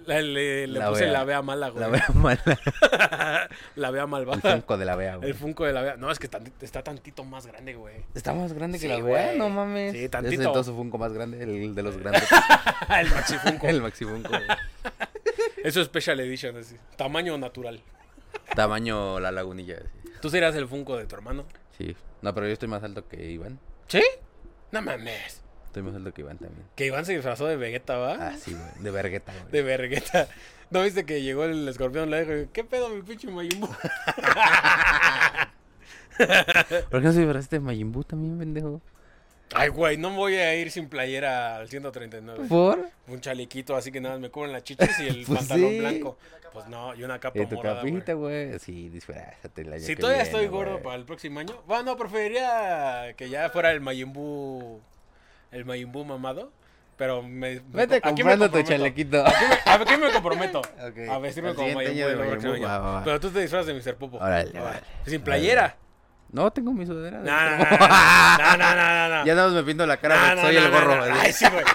[0.08, 1.12] Le le La puse vea.
[1.14, 1.82] la vea mala, güey.
[1.82, 2.42] La vea mala.
[3.76, 4.52] la vea El malvada.
[4.54, 5.30] funko de la vea, güey.
[5.30, 5.98] El funko de la vea.
[5.98, 6.28] No, es que
[6.62, 7.96] está tantito más grande, güey.
[8.16, 9.94] Está más grande que la vea, no mames.
[9.94, 10.42] Sí, Es tantito.
[10.42, 12.24] entonces su funko más grande, el de los grandes.
[13.00, 13.68] el maxi funko.
[13.68, 14.30] el maxi funko.
[14.30, 14.42] güey.
[15.64, 16.76] Eso es special edition, así.
[16.96, 17.82] Tamaño natural.
[18.56, 19.78] Tamaño la lagunilla.
[19.80, 20.10] sí.
[20.22, 21.46] ¿Tú serías el funko de tu hermano?
[21.78, 21.96] Sí.
[22.22, 23.60] No, pero yo estoy más alto que Iván.
[23.88, 24.04] ¿Sí?
[24.72, 25.42] No mames.
[25.72, 26.66] Estoy más alto que Iván también.
[26.76, 28.28] Que Iván se disfrazó de Vegeta, ¿va?
[28.28, 28.84] Ah, sí, güey.
[28.84, 29.46] De vergueta, güey.
[29.54, 30.28] De Vergueta.
[30.70, 32.10] ¿No viste que llegó el escorpión?
[32.12, 33.68] Le dijo, ¿qué pedo mi pinche Mayimbu?
[36.90, 38.82] ¿Por qué no se disfrazaste de Majin Buu también, pendejo?
[39.54, 42.46] Ay, güey, no voy a ir sin playera al 139.
[42.50, 42.90] ¿Por?
[43.08, 45.80] Un chalequito así que nada más me cubren las chichas y el Pues pantalón sí.
[45.80, 46.18] blanco.
[46.52, 48.60] Pues no, y una capa Y tu morada, capita, güey.
[48.60, 53.30] Sí, disfrázate año Si todavía viene, estoy gordo para el próximo año, bueno, preferiría que
[53.30, 54.82] ya fuera el Mayimbu,
[55.52, 56.52] el Mayimbu mamado,
[56.98, 57.30] pero me...
[57.56, 58.70] me- Vete me comprando tu comprometo.
[58.70, 59.24] chalequito.
[59.24, 60.62] Me- ¿A qué me comprometo?
[61.12, 63.04] A vestirme como Mayimbu.
[63.04, 63.96] Pero tú te disfrazas de Mr.
[63.98, 64.18] Popo.
[64.18, 64.52] Órale.
[65.06, 65.78] Sin playera.
[66.32, 67.20] No, tengo mi sudadera.
[67.22, 69.26] de No, no, no, no, no, no, no.
[69.26, 70.96] Ya nada más me pinto la cara No, soy no, el gorro.
[71.06, 71.14] no.
[71.16, 71.66] Ay, sí, güey.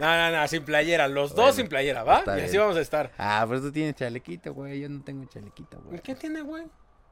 [0.00, 1.06] No, no, no, sin playera.
[1.06, 2.24] Los Bueno, dos sin playera, ¿va?
[2.26, 2.62] Y así bien.
[2.62, 3.12] vamos a estar.
[3.18, 4.80] Ah, pero tú tienes chalequito, güey.
[4.80, 6.00] Yo no tengo chalequito, güey.
[6.00, 6.64] ¿Qué tiene, güey?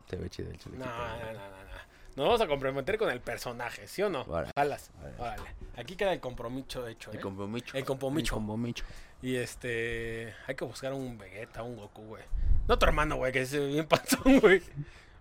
[0.08, 0.86] Se ve chido el chalequito.
[0.88, 1.78] no, no, no, no.
[2.18, 4.22] Nos vamos a comprometer con el personaje, ¿sí o no?
[4.22, 4.50] Órale.
[4.56, 4.90] Jalas.
[4.98, 5.14] Órale.
[5.18, 5.54] Órale.
[5.76, 7.14] Aquí queda el compromiso hecho, ¿eh?
[7.16, 7.76] El compromiso.
[7.76, 8.34] El compromiso.
[8.34, 8.84] El compromiso.
[9.22, 10.34] Y este.
[10.48, 12.24] Hay que buscar un Vegeta, un Goku, güey.
[12.66, 14.60] No tu hermano, güey, que es bien panzón, güey.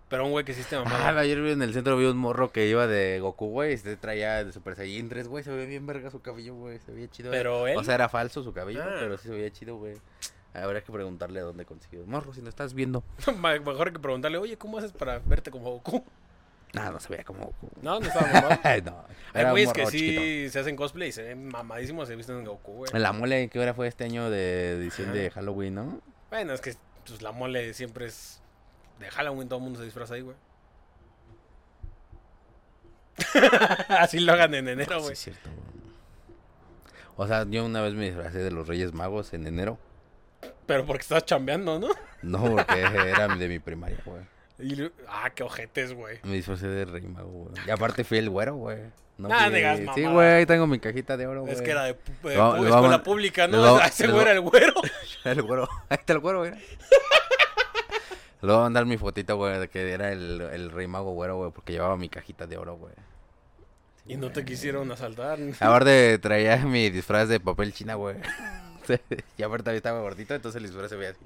[0.09, 2.51] Pero un güey que sí esté Ah, ayer vi en el centro vi un morro
[2.51, 5.65] que iba de Goku, güey, y se traía de Super Saiyan 3, güey, se veía
[5.67, 7.29] bien verga su cabello, güey, se veía chido.
[7.29, 7.77] Pero él.
[7.77, 8.95] O sea, era falso su cabello, Ah.
[8.99, 9.97] pero sí se veía chido, güey.
[10.55, 12.03] Habrá que preguntarle a dónde consiguió.
[12.07, 13.03] Morro, si lo estás viendo.
[13.39, 16.03] Mejor que preguntarle, oye, ¿cómo haces para verte como Goku?
[16.73, 17.69] No, no se veía como Goku.
[17.81, 18.59] No, no estaba mamado.
[18.85, 19.05] no.
[19.33, 20.51] Hay güeyes que sí chiquito.
[20.51, 22.91] se hacen cosplay y se ven mamadísimos, se visten en Goku, güey.
[22.93, 25.17] La mole, que hora fue este año de edición Ajá.
[25.17, 26.01] de Halloween, ¿no?
[26.29, 26.75] Bueno, es que
[27.05, 28.41] pues, la mole siempre es
[28.99, 30.35] de Halloween, todo el mundo se disfraza ahí, güey.
[33.89, 35.13] Así lo hagan en enero, Sí, güey.
[35.13, 35.49] es cierto.
[35.49, 35.67] güey.
[37.15, 39.79] O sea, yo una vez me disfracé de los Reyes Magos en enero.
[40.67, 41.87] Pero porque estás chambeando, ¿no?
[42.21, 44.21] No, porque era de mi primaria, güey.
[44.59, 46.19] Y ah, qué ojetes, güey.
[46.23, 47.53] Me disfracé de Rey Mago, güey.
[47.67, 48.79] Y aparte fui el güero, güey.
[49.17, 50.11] No fui- digas Sí, mamada.
[50.13, 51.53] güey, tengo mi cajita de oro, güey.
[51.53, 53.61] Es que era de, de No, escuela vamos- pública, ¿no?
[53.61, 54.73] vamos- Ese güey era el güero.
[55.23, 55.67] El güero.
[55.89, 56.51] Ahí está el güero, güey.
[58.41, 61.37] Le voy a mandar mi fotito, güey, de que era el, el Rey Mago güero,
[61.37, 62.93] güey, porque llevaba mi cajita de oro, güey.
[64.05, 65.39] Y no te quisieron asaltar.
[65.59, 68.15] Aparte traía mi disfraz de papel china, güey.
[69.37, 71.19] y aparte estaba gordito, entonces el disfraz se veía así.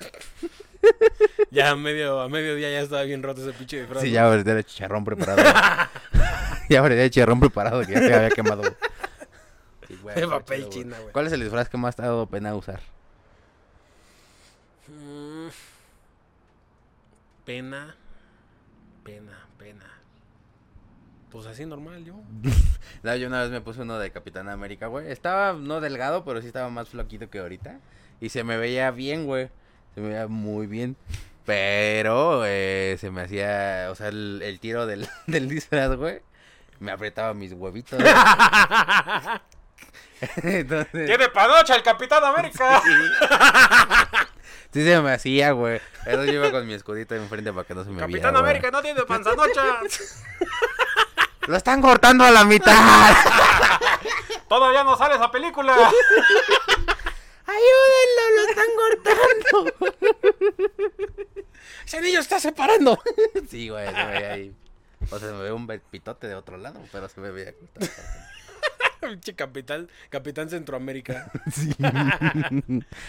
[1.50, 4.02] Ya a medio, a mediodía ya estaba bien roto ese pinche disfraz.
[4.02, 5.42] Sí, ya parecía el chicharrón preparado.
[6.68, 8.62] ya parecía el chicharrón preparado que ya se había quemado.
[9.88, 11.12] Sí, güey, De papel chido, china, güey.
[11.12, 12.80] ¿Cuál es el disfraz que más te ha dado pena usar?
[14.88, 15.48] Mm.
[17.44, 17.96] Pena.
[19.04, 19.86] Pena, pena.
[21.30, 22.14] Pues así normal, yo.
[23.02, 25.10] No, yo una vez me puse uno de Capitán América, güey.
[25.10, 27.78] Estaba no delgado, pero sí estaba más flaquito que ahorita.
[28.20, 29.48] Y se me veía bien, güey.
[29.96, 30.94] Se me veía muy bien.
[31.46, 36.20] Pero eh, se me hacía, o sea, el, el tiro del, del disfraz, güey.
[36.80, 37.98] Me apretaba mis huevitos.
[40.42, 42.82] Entonces, ¡Tiene panocha el Capitán América!
[44.72, 45.80] sí se me hacía, güey.
[46.04, 48.38] Entonces yo iba con mi escudito enfrente para que no se me Capitán viera.
[48.38, 49.80] América no tiene panzanocha.
[51.46, 53.14] ¡Lo están cortando a la mitad!
[54.46, 55.74] Todavía no sale esa película.
[57.46, 58.24] ¡Ayúdenlo!
[58.36, 60.06] ¡Lo están cortando!
[61.86, 62.98] Ese niño está separando.
[63.48, 64.54] Sí, güey, se veía ahí.
[65.10, 67.50] O sea, se me ve un pitote de otro lado, pero se me veía.
[67.50, 67.86] estaba-
[69.00, 71.30] Pinche capitán, capitán Centroamérica.
[71.52, 71.70] Sí.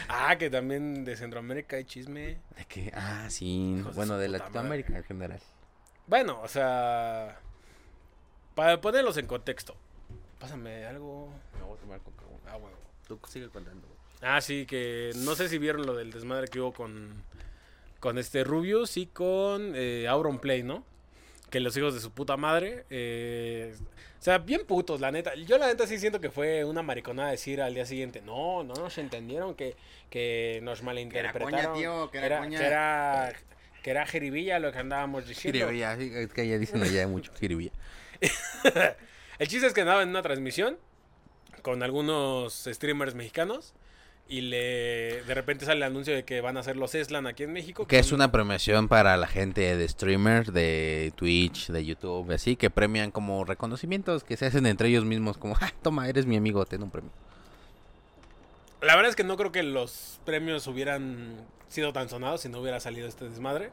[0.09, 2.37] Ah, que también de Centroamérica hay chisme.
[2.55, 2.91] ¿De qué?
[2.93, 3.77] Ah, sí.
[3.79, 5.39] Hijos Bueno, de Latinoamérica en general.
[6.05, 7.39] Bueno, o sea.
[8.53, 9.75] Para ponerlos en contexto.
[10.39, 11.29] Pásame algo.
[11.57, 12.23] Me voy a tomar coca.
[12.47, 12.77] Ah, bueno.
[13.07, 13.87] Tú sigue contando.
[14.21, 17.23] Ah, sí, que no sé si vieron lo del desmadre que hubo con,
[17.99, 20.83] con este Rubius y con eh, Auron Play, ¿no?
[21.49, 22.85] Que los hijos de su puta madre.
[22.89, 23.75] eh,
[24.19, 25.35] o sea, bien putos, la neta.
[25.35, 28.73] Yo la neta sí siento que fue una mariconada decir al día siguiente, no, no
[28.73, 29.75] nos entendieron, que,
[30.09, 31.51] que nos malinterpretaron.
[31.51, 32.59] coña, tío, que era coña".
[32.59, 33.33] Que era,
[33.83, 35.59] que era jeribilla lo que andábamos diciendo.
[35.59, 37.71] Jiribilla, sí, es que ya dicen allá mucho jiribilla.
[39.39, 40.77] El chiste es que andaba en una transmisión
[41.61, 43.75] con algunos streamers mexicanos
[44.29, 47.43] y le de repente sale el anuncio de que van a hacer los Eslan aquí
[47.43, 47.87] en México.
[47.87, 52.55] Que es son- una premiación para la gente de streamers, de Twitch, de YouTube, así,
[52.55, 56.35] que premian como reconocimientos que se hacen entre ellos mismos, como, ah, toma, eres mi
[56.37, 57.11] amigo, ten un premio.
[58.81, 61.35] La verdad es que no creo que los premios hubieran
[61.67, 63.71] sido tan sonados si no hubiera salido este desmadre.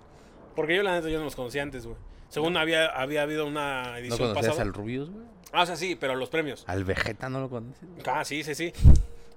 [0.56, 1.96] Porque yo la neta yo no los conocía antes, güey.
[2.28, 4.62] Según había, había habido una ¿No edición conocías pasada.
[4.62, 5.24] al Rubius, güey?
[5.52, 6.64] Ah, o sea, sí, pero los premios.
[6.66, 7.86] ¿Al Vegeta no lo conoces?
[8.06, 8.72] Ah, sí, sí, sí.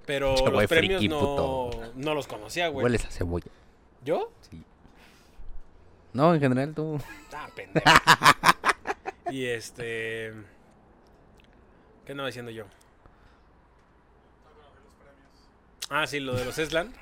[0.07, 2.85] Pero los premios friki no, no los conocía, güey.
[2.85, 3.51] Hueles a cebolla.
[4.05, 4.31] ¿Yo?
[4.49, 4.63] Sí.
[6.13, 6.97] No, en general tú.
[7.33, 7.85] Ah, pendejo.
[9.29, 10.33] y este.
[12.05, 12.63] ¿Qué andaba diciendo yo?
[15.89, 16.93] Ah, sí, lo de los Eslan.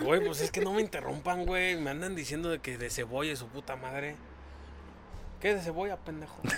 [0.00, 1.76] Güey, pues es que no me interrumpan, güey.
[1.76, 4.16] Me andan diciendo de que de cebolla y su puta madre.
[5.40, 6.40] ¿Qué es de cebolla, pendejo?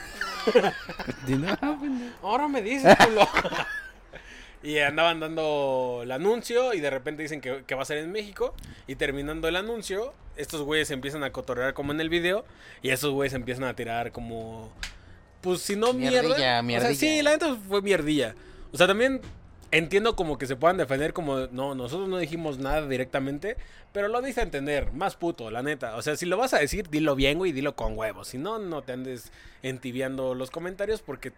[1.26, 2.26] No, pendejo.
[2.26, 3.26] Ahora me dices, culo.
[4.64, 8.10] y andaban dando el anuncio y de repente dicen que, que va a ser en
[8.10, 8.54] México.
[8.86, 12.46] Y terminando el anuncio, estos güeyes empiezan a cotorrear como en el video.
[12.80, 14.72] Y estos güeyes empiezan a tirar como...
[15.42, 16.22] Pues si no mierda.
[16.22, 16.94] Mierdilla, O sea, mierdilla.
[16.94, 18.34] sí, la neta fue mierdilla.
[18.72, 19.20] O sea, también
[19.70, 21.40] entiendo como que se puedan defender como...
[21.48, 23.58] No, nosotros no dijimos nada directamente.
[23.92, 24.92] Pero lo dice a entender.
[24.92, 25.96] Más puto, la neta.
[25.96, 28.28] O sea, si lo vas a decir, dilo bien, güey, dilo con huevos.
[28.28, 29.30] Si no, no te andes
[29.62, 31.32] entibiando los comentarios porque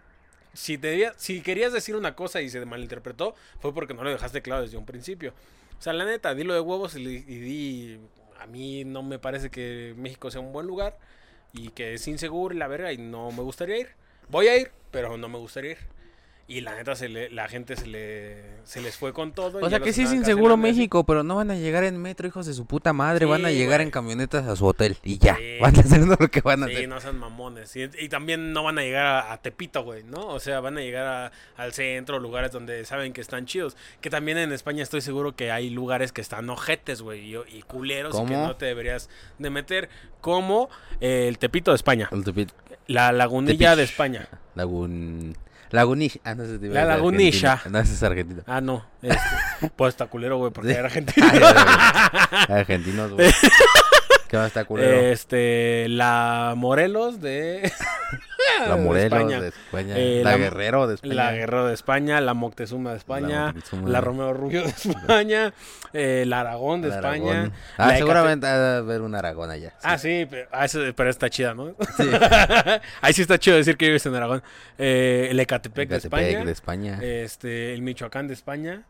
[0.57, 4.43] si, te, si querías decir una cosa y se malinterpretó, fue porque no lo dejaste
[4.43, 5.33] claro desde un principio.
[5.79, 8.01] O sea, la neta, dilo de huevos y, y di,
[8.41, 10.99] a mí no me parece que México sea un buen lugar
[11.53, 13.89] y que es inseguro y la verga y no me gustaría ir.
[14.29, 15.79] Voy a ir, pero no me gustaría ir.
[16.49, 19.59] Y la neta, se le, la gente se, le, se les fue con todo.
[19.61, 20.57] O sea que sí es inseguro.
[20.57, 23.27] México, pero no van a llegar en metro, hijos de su puta madre.
[23.27, 23.87] van a Sí, llegar güey.
[23.87, 25.35] en camionetas a su hotel y ya.
[25.37, 25.43] Sí.
[25.61, 26.89] Van a hacer lo que van a Sí, hacer.
[26.89, 27.75] no sean mamones.
[27.75, 30.21] Y, y también no van a llegar a, a Tepito, güey, ¿no?
[30.29, 33.77] O sea, van a llegar a- al centro, lugares donde saben que están chidos.
[34.01, 37.63] Que también en España estoy seguro que hay lugares que están ojetes, güey, y, y
[37.63, 39.89] culeros y que no te deberías de meter.
[40.21, 40.69] Como
[41.01, 42.53] eh, el Tepito de España, El Tepit-
[42.87, 44.29] la Lagunilla de España.
[44.55, 45.37] Lagun...
[45.71, 46.21] Lagunisha.
[46.25, 46.95] Ah, no te iba a La.
[46.95, 47.71] Argentina.
[47.71, 48.43] No, ese es argentino.
[48.47, 48.85] Ah, no.
[49.03, 49.21] Este,
[49.77, 51.27] pues está culero, güey, porque era argentino.
[52.49, 53.31] Argentinos, güey.
[54.29, 54.93] ¿Qué más está culero?
[54.93, 57.73] Este, la Morelos de
[58.69, 59.41] la de Morelos España.
[59.41, 59.95] de España.
[59.97, 61.15] Eh, la, la- Guerrero de España.
[61.15, 64.01] La Guerrero de España, la Moctezuma de España, la, Moctezuma.
[64.01, 65.53] Romeo Rubio de España,
[65.93, 67.31] eh, la Aragón de España.
[67.33, 67.53] Aragón.
[67.79, 69.71] la Ah, Ecate- seguramente ha de haber un Aragón allá.
[69.71, 69.77] sí.
[69.83, 71.75] Ah, sí, pero, ah, eso- pero está chida, ¿no?
[71.97, 72.03] Sí.
[73.01, 74.43] Ahí sí está chido decir que vives en Aragón.
[74.79, 76.99] Eh, el Ecatepec, de España, de España.
[77.03, 78.83] este, el Michoacán de España,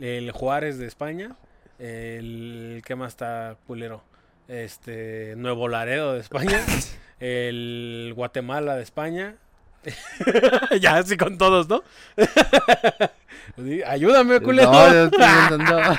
[0.00, 1.36] el Juárez de España,
[1.78, 4.02] el ¿qué más está culero?
[4.48, 6.60] Este, Nuevo Laredo de España,
[7.20, 9.36] el Guatemala de España.
[10.80, 11.82] ya así con todos, ¿no?
[13.86, 14.72] Ayúdame, culero.
[14.72, 15.98] No, yo estoy intentando.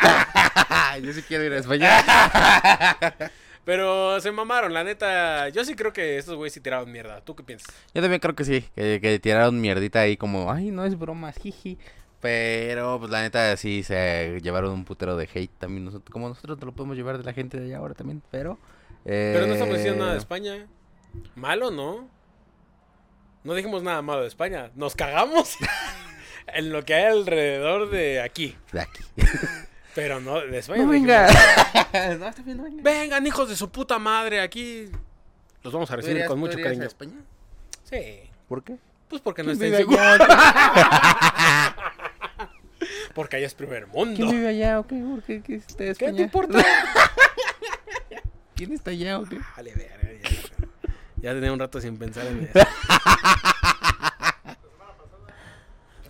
[1.03, 2.03] yo sí quiero ir a España.
[3.63, 5.49] Pero se mamaron, la neta.
[5.49, 7.22] Yo sí creo que estos güeyes sí tiraron mierda.
[7.22, 7.74] ¿Tú qué piensas?
[7.93, 11.32] Yo también creo que sí, que, que tiraron mierdita ahí como, ay, no es broma,
[11.32, 11.78] jiji.
[12.22, 15.86] Pero, pues la neta, sí se llevaron un putero de hate también.
[15.86, 18.57] Nosotros, como nosotros te lo podemos llevar de la gente de allá ahora también, pero.
[19.03, 20.68] Pero no estamos diciendo nada de eh, España.
[21.36, 22.09] Malo, ¿no?
[23.43, 24.72] No dijimos nada malo de España.
[24.76, 25.55] Nos cagamos
[26.47, 28.55] en lo que hay alrededor de aquí.
[28.72, 29.03] De aquí.
[29.93, 30.84] Pero no, de España.
[30.84, 32.18] No dijimos, venga.
[32.20, 32.84] no, está bien, no venga.
[32.84, 34.89] Vengan, hijos de su puta madre, aquí.
[35.63, 36.86] Los vamos a ¿Tú recibir con mucho irías a cariño.
[36.86, 37.22] España?
[37.84, 38.30] Sí.
[38.47, 38.78] ¿Por qué?
[39.09, 41.76] Pues porque no ¿Quién está allá?
[43.16, 44.30] Porque allá es primer ¿Quién mundo.
[44.30, 44.95] vive allá o qué?
[44.95, 45.41] ¿Por qué?
[45.41, 46.63] ¿Qué está ¿Qué te importa?
[48.55, 49.39] ¿Quién está allá o qué?
[49.55, 50.30] Vale, verga,
[51.26, 52.59] ya, tenía un rato sin pensar en eso.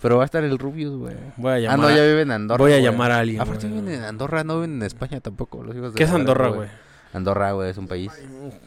[0.01, 1.15] Pero va a estar el Rubius, güey.
[1.37, 1.79] Voy a Ah, llamar.
[1.79, 2.57] no, a- ya vive en Andorra.
[2.63, 2.83] voy a güey.
[2.85, 3.81] llamar a alguien, Aparte güey.
[3.81, 5.63] viven en Andorra, no viven en España tampoco.
[5.63, 6.69] Los hijos de ¿Qué es Andorra, güey?
[7.13, 8.11] Andorra, güey, es un país.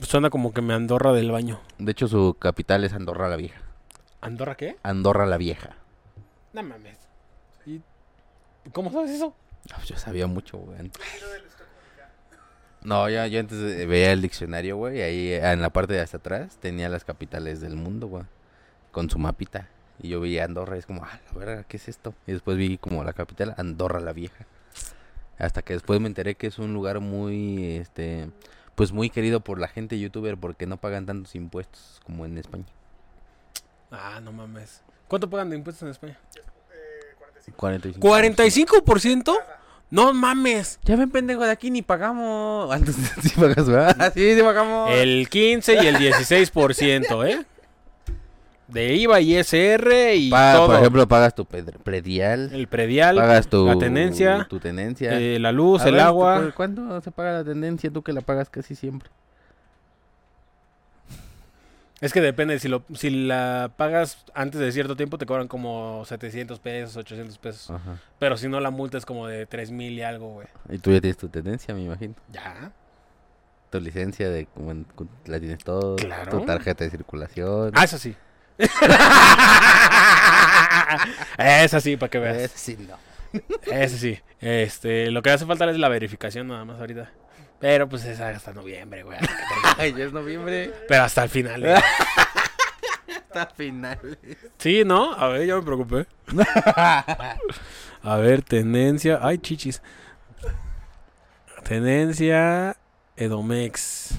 [0.01, 1.61] Suena como que me Andorra del baño.
[1.79, 3.61] De hecho, su capital es Andorra la Vieja.
[4.21, 4.77] ¿Andorra qué?
[4.83, 5.77] Andorra la Vieja.
[6.55, 6.97] No mames.
[7.67, 7.81] ¿Y
[8.73, 9.35] cómo sabes eso?
[9.73, 10.91] Ah, Yo sabía mucho, güey.
[12.83, 15.95] No, yo, yo antes eh, veía el diccionario, güey, y ahí eh, en la parte
[15.95, 18.25] de hasta atrás tenía las capitales del mundo, güey,
[18.93, 19.69] con su mapita.
[20.01, 22.15] Y yo veía Andorra y es como, ah, la verga, ¿qué es esto?
[22.27, 24.47] Y después vi como la capital, Andorra la Vieja.
[25.39, 28.31] Hasta que después me enteré que es un lugar muy, este,
[28.75, 32.67] pues muy querido por la gente youtuber porque no pagan tantos impuestos como en España.
[33.91, 34.83] Ah, no mames.
[35.09, 36.19] ¿Cuánto pagan de impuestos en España?
[36.37, 38.01] Eh, 45.
[38.01, 38.85] 45.
[38.85, 39.37] ¿45%?
[39.91, 40.79] No mames.
[40.85, 42.71] Ya ven, pendejo, de aquí ni pagamos.
[42.75, 44.13] Antes sí pagas, ¿verdad?
[44.15, 44.91] Sí, sí pagamos.
[44.91, 47.45] El 15 y el 16%, ¿eh?
[48.69, 50.67] De IVA y SR y todo.
[50.67, 55.19] Por ejemplo, pagas tu predial, el predial, pagas tu, la tenencia, tu tenencia.
[55.19, 56.43] eh, la luz, A el ver, agua.
[56.45, 57.91] ¿cu- ¿Cuánto se paga la tenencia?
[57.91, 59.09] Tú que la pagas casi siempre.
[62.01, 66.05] Es que depende, si, lo, si la pagas antes de cierto tiempo te cobran como
[66.05, 67.71] 700 pesos, 800 pesos.
[67.71, 67.99] Ajá.
[68.21, 70.47] Pero si no, la multa es como de 3 mil y algo, güey.
[70.69, 72.15] Y tú ya tienes tu tenencia, me imagino.
[72.31, 72.71] Ya.
[73.71, 75.97] Tu licencia de como en- cu- la tienes todo.
[75.97, 76.31] Claro.
[76.39, 77.73] Tu tarjeta de circulación.
[77.75, 78.15] Ah, eso sí.
[81.39, 82.37] Esa sí, para que veas.
[82.37, 82.97] Ese sí, no.
[83.73, 84.19] Ese sí.
[84.41, 87.11] Este, lo que hace falta es la verificación nada más ahorita.
[87.61, 89.19] Pero pues es hasta noviembre, güey.
[89.79, 90.73] Ay, ya es noviembre.
[90.87, 91.65] Pero hasta el final.
[91.65, 91.75] ¿eh?
[93.09, 94.19] Hasta final.
[94.59, 95.13] Sí, ¿no?
[95.13, 96.07] A ver, ya me preocupé.
[98.03, 99.19] A ver, tenencia.
[99.21, 99.83] Ay, chichis.
[101.65, 102.77] Tenencia
[103.17, 104.13] Edomex.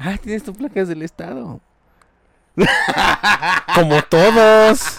[0.00, 1.60] Ah, tienes tu placas del estado.
[3.74, 4.98] Como todos.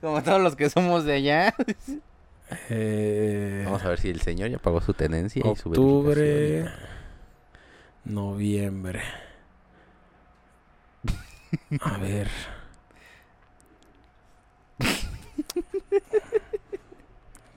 [0.00, 1.54] Como todos los que somos de allá.
[2.70, 6.68] Eh, Vamos a ver si el señor ya pagó su tenencia y su octubre.
[8.04, 9.02] Noviembre.
[11.80, 12.28] A ver.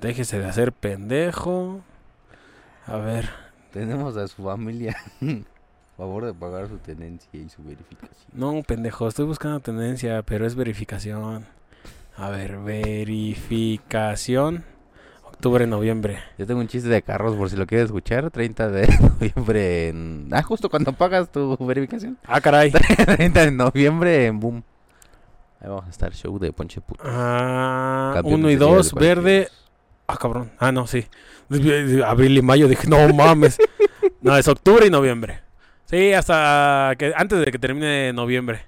[0.02, 1.82] Déjese de hacer pendejo.
[2.86, 3.30] A ver.
[3.72, 4.98] Tenemos a su familia.
[5.98, 8.32] Favor de pagar su tenencia y su verificación.
[8.34, 11.46] No, pendejo, estoy buscando tendencia, pero es verificación.
[12.18, 14.66] A ver, verificación.
[15.42, 16.20] Octubre, noviembre.
[16.38, 18.30] Yo tengo un chiste de carros por si lo quieres escuchar.
[18.30, 20.28] 30 de noviembre en...
[20.30, 22.16] Ah, justo cuando pagas tu verificación.
[22.28, 22.72] Ah, caray.
[23.16, 24.64] 30 de noviembre en Boom.
[25.60, 27.02] Ahí vamos a estar, show de Ponche Puto.
[27.08, 29.48] Ah, Campeón uno de y Liga de dos, verde.
[29.48, 30.06] Cualquiera.
[30.06, 30.52] Ah, cabrón.
[30.60, 31.08] Ah, no, sí.
[32.06, 33.58] Abril y mayo dije, no mames.
[34.22, 35.40] no, es octubre y noviembre.
[35.86, 38.68] Sí, hasta que antes de que termine noviembre.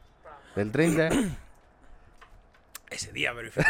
[0.55, 1.09] Del 30.
[2.89, 3.63] Ese día verifico.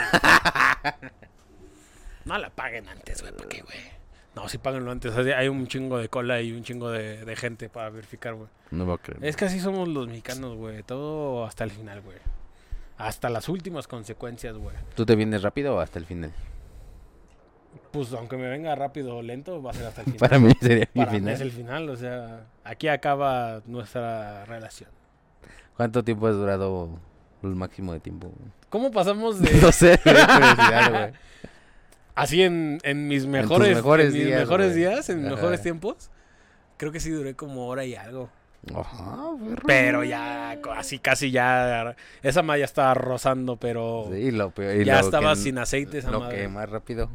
[2.25, 3.33] No la paguen antes, güey.
[3.33, 3.77] ¿Para qué, güey?
[4.35, 5.15] No, sí páguenlo antes.
[5.15, 8.33] o sea, Hay un chingo de cola y un chingo de, de gente para verificar,
[8.33, 8.49] güey.
[8.71, 9.23] no voy a creer.
[9.23, 10.81] Es que así somos los mexicanos, güey.
[10.83, 12.17] Todo hasta el final, güey.
[12.97, 14.75] Hasta las últimas consecuencias, güey.
[14.95, 16.31] ¿Tú te vienes rápido o hasta el final?
[17.91, 20.19] Pues aunque me venga rápido o lento, va a ser hasta el final.
[20.19, 21.33] Para mí sería mi Para mí final.
[21.35, 24.89] es el final, o sea, aquí acaba nuestra relación.
[25.77, 26.89] ¿Cuánto tiempo has durado
[27.43, 28.27] el máximo de tiempo?
[28.29, 28.51] güey?
[28.69, 31.13] ¿Cómo pasamos de No sé, curiosidad, güey.
[32.15, 34.79] Así en, en mis mejores, mejores en mis días, mejores güey.
[34.79, 36.09] días, en mis mejores tiempos?
[36.77, 38.29] Creo que sí duré como hora y algo.
[38.73, 39.17] Ajá.
[39.65, 44.77] Pero ya, así casi ya, esa ma ya estaba rozando, pero Sí, lo peor.
[44.81, 46.37] y ya lo estaba que- sin aceite esa Lo madre.
[46.37, 47.09] que más rápido.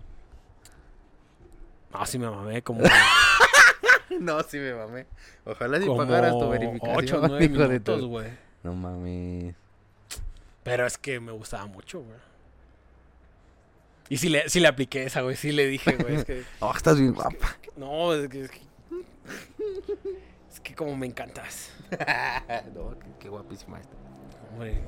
[1.93, 2.83] No, sí me mamé, como,
[4.21, 5.07] No, sí me mamé.
[5.45, 6.97] Ojalá si como pagaras tu verificación.
[6.97, 8.29] 8 o 9 hijo de minutos, tu- güey.
[8.63, 9.55] No mames.
[10.65, 12.19] Pero es que me gustaba mucho, güey.
[14.09, 15.37] Y sí le, sí le apliqué esa, güey.
[15.37, 16.17] Sí le dije, güey.
[16.17, 17.57] Es que, Oh, estás bien guapa.
[17.77, 18.61] no, es que, es que,
[20.53, 21.73] es que como me encantas.
[22.75, 23.95] no, qué, qué guapísima está.
[24.53, 24.81] Hombre.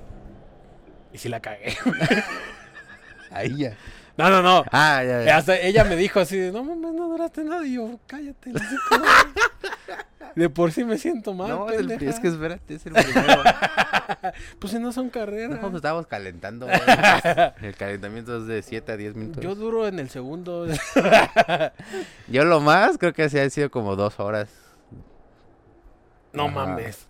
[1.13, 1.77] Y sí la cagué.
[3.31, 3.77] Ahí ya.
[4.17, 4.65] No, no, no.
[4.73, 5.37] Ah, ya, ya.
[5.37, 7.67] Hasta ella me dijo así, de, no mames, no duraste nada.
[7.67, 8.53] Y yo, cállate.
[10.35, 12.11] de por sí me siento mal, no, pendeja.
[12.11, 13.43] es que espérate, es el primero.
[14.59, 15.51] Pues si no son carreras.
[15.51, 16.67] no, pues estábamos calentando.
[16.67, 16.79] güey.
[17.63, 19.43] El calentamiento es de 7 a 10 minutos.
[19.43, 20.67] Yo Yo, duro en el segundo.
[22.29, 24.51] lo más creo que así ha sido como dos horas.
[26.33, 26.53] No Ajá.
[26.55, 27.07] mames.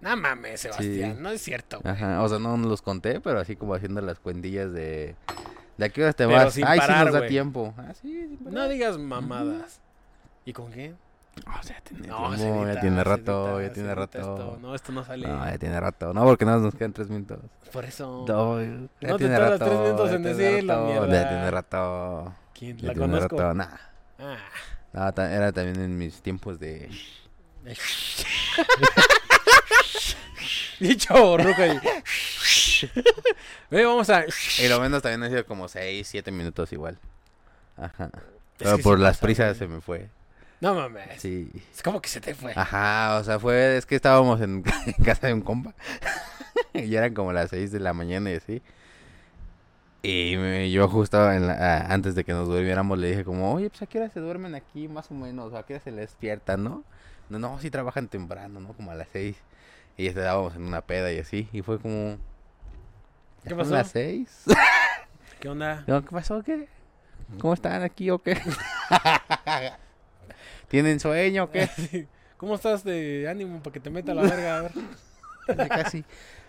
[0.00, 1.16] No mames, Sebastián.
[1.16, 1.22] Sí.
[1.22, 1.80] No es cierto.
[1.80, 1.92] güey.
[1.94, 5.14] Ajá, o sea, no los conté, pero así como haciendo las cuentillas de...
[5.78, 6.46] ¿De a qué horas te Pero vas?
[6.46, 7.30] Ay, sí parar, nos da güey.
[7.30, 7.74] tiempo.
[7.78, 8.38] Ah, sí.
[8.40, 9.80] No digas mamadas.
[10.44, 10.96] ¿Y con quién?
[11.58, 14.18] O sea, tiene No, tiempo, se edita, ya tiene rato, edita, ya tiene rato.
[14.18, 14.58] esto.
[14.60, 15.26] No, esto no sale.
[15.28, 16.12] No, ya tiene rato.
[16.12, 17.38] No, porque nada nos quedan tres minutos.
[17.72, 18.24] Por eso.
[18.28, 19.64] No, ya No te tiene tardas rato.
[19.64, 21.06] tres minutos en decirlo, mierda.
[21.22, 22.34] Ya tiene rato.
[22.52, 22.76] ¿Quién?
[22.78, 23.36] Ya ¿La tiene conozco?
[23.38, 23.54] rato.
[23.54, 23.76] Nah.
[24.18, 24.36] Ah.
[24.92, 26.90] No, era también en mis tiempos de...
[30.80, 31.78] Dicho borruco ahí.
[33.84, 34.24] Vamos a.
[34.58, 36.98] Y lo menos también ha sido como seis, siete minutos igual.
[37.76, 38.06] Ajá.
[38.06, 38.20] Es
[38.58, 39.58] Pero por sí las pasa, prisas güey.
[39.58, 40.08] se me fue.
[40.62, 41.20] No mames.
[41.20, 41.50] Sí.
[41.74, 42.52] Es como que se te fue.
[42.54, 45.74] Ajá, o sea, fue, es que estábamos en, en casa de un compa.
[46.72, 48.62] y eran como las 6 de la mañana y así.
[50.04, 53.70] Y me- yo justo en la- antes de que nos durmiéramos le dije como, oye,
[53.70, 56.00] pues a qué hora se duermen aquí más o menos, a qué hora se les
[56.10, 56.84] despiertan, ¿no?
[57.28, 58.72] No, no, sí trabajan temprano, ¿no?
[58.74, 59.36] Como a las 6.
[59.96, 62.18] Y estábamos en una peda y así, y fue como...
[63.42, 63.70] ¿Qué "¿Ya son pasó?
[63.72, 64.44] las 6?
[65.40, 65.82] ¿Qué onda?
[65.86, 66.40] ¿Qué pasó?
[66.44, 66.68] ¿Qué?
[67.40, 68.40] ¿Cómo están aquí o qué?
[70.72, 71.68] ¿Tienen sueño o qué?
[72.38, 74.58] ¿Cómo estás de ánimo para que te meta la verga?
[74.58, 74.72] A ver.
[75.68, 76.02] Casi.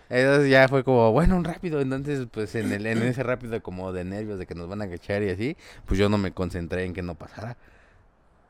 [0.08, 1.82] Entonces ya fue como, bueno, un rápido.
[1.82, 4.88] Entonces, pues en, el, en ese rápido como de nervios de que nos van a
[4.88, 7.58] cachar y así, pues yo no me concentré en que no pasara.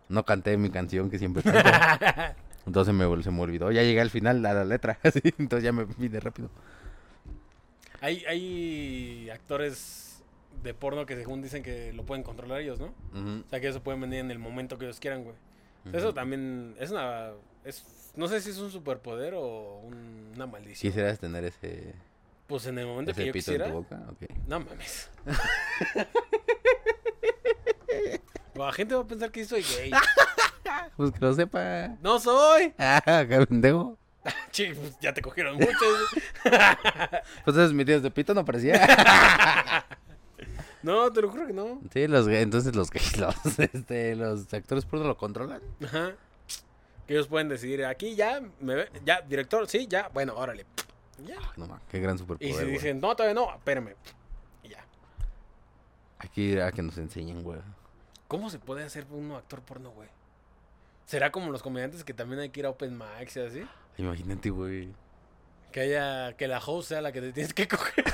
[0.09, 1.68] No canté mi canción que siempre canto.
[2.66, 3.72] Entonces me, se me olvidó.
[3.72, 5.01] Ya llegué al final a la letra.
[5.03, 6.51] Así, entonces ya me vine rápido.
[8.01, 10.22] Hay, hay actores
[10.62, 12.95] de porno que según dicen que lo pueden controlar ellos, ¿no?
[13.12, 15.35] O sea, que eso pueden venir en el momento que ellos quieran, güey.
[15.93, 17.30] Eso también es una...
[17.64, 17.85] Es,
[18.16, 20.91] no sé si es un superpoder o un- una maldición.
[20.91, 21.95] ¿Quisieras tener ese,
[22.47, 23.66] Pues en el momento que ese yo pito quisiera...
[23.66, 24.01] en tu boca?
[24.11, 24.22] Ok.
[24.47, 25.11] No mames.
[28.55, 29.91] La gente va a pensar que soy gay.
[30.97, 31.89] Pues que lo sepa.
[32.03, 32.72] ¡No soy!
[32.78, 33.99] Ah, qué pendejo.
[34.22, 35.99] Pues ya te cogieron muchos.
[37.45, 39.85] Pues esos metidos de pito no parecía.
[40.85, 41.80] No, te lo juro que no.
[41.93, 45.61] Sí, los entonces los los, este, los actores porno lo controlan.
[45.85, 46.12] Ajá.
[47.07, 50.64] Que ellos pueden decidir, aquí ya, me ve- ya, director, sí, ya, bueno, órale.
[51.24, 51.37] Ya.
[51.57, 52.55] No mames, qué gran Y superpoder.
[52.55, 52.72] si güey.
[52.72, 53.95] dicen, no, todavía no, espérame.
[54.62, 54.85] Y ya.
[56.35, 57.61] Ir a que nos enseñen, güey.
[58.28, 60.09] ¿Cómo se puede hacer uno actor porno, güey?
[61.07, 63.66] ¿Será como los comediantes que también hay que ir a Open Max y así?
[63.99, 64.89] Imagínate, güey.
[65.70, 68.05] Que haya, que la host sea la que te tienes que coger.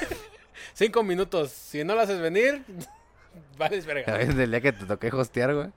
[0.74, 1.50] Cinco minutos.
[1.50, 2.64] Si no la haces venir,
[3.58, 4.16] vales A verga.
[4.16, 5.68] veces el día que te toqué hostear, güey.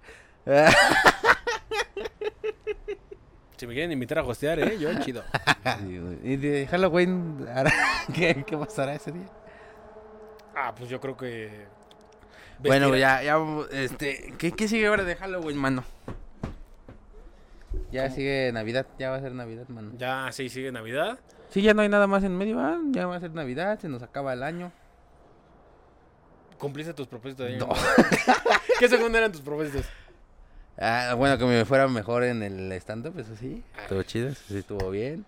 [3.57, 5.23] Si me quieren invitar a hostear, eh, yo chido.
[5.79, 7.71] Sí, y de Halloween, ¿hará-
[8.13, 9.27] ¿qué, ¿qué pasará ese día?
[10.55, 11.65] Ah, pues yo creo que.
[12.59, 13.37] Bueno, ya, ya,
[13.71, 15.83] este, ¿qué, ¿qué sigue ahora de Halloween, mano?
[17.91, 18.15] Ya ¿Cómo?
[18.15, 19.91] sigue Navidad, ya va a ser Navidad, mano.
[19.97, 21.19] Ya, sí, sigue Navidad.
[21.53, 22.59] Sí, ya no hay nada más en medio.
[22.59, 24.71] Ah, ya va a ser Navidad, se nos acaba el año.
[26.57, 27.67] ¿Cumpliste tus propósitos de año?
[27.67, 27.73] No.
[28.79, 29.85] ¿Qué según eran tus propósitos?
[30.79, 33.63] Ah, bueno, que me fuera mejor en el stand-up, eso sí.
[33.77, 33.81] Ah.
[33.83, 35.25] Estuvo chido, eso sí estuvo bien.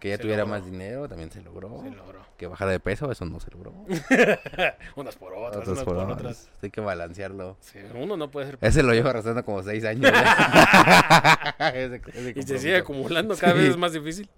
[0.00, 0.56] Que ya Se tuviera logró.
[0.58, 1.80] más dinero, también se logró.
[1.84, 2.20] Se logró.
[2.36, 3.72] Que bajara de peso, eso no se logró.
[4.96, 6.50] unas por otras, Otras unas por por otras.
[6.60, 7.56] Hay que balancearlo.
[7.60, 8.58] Sí, uno no puede ser...
[8.60, 10.10] Ese lo llevo arrastrando como seis años.
[11.72, 13.58] Ese- ese Y se sigue acumulando, cada Sí.
[13.60, 14.28] vez es más difícil.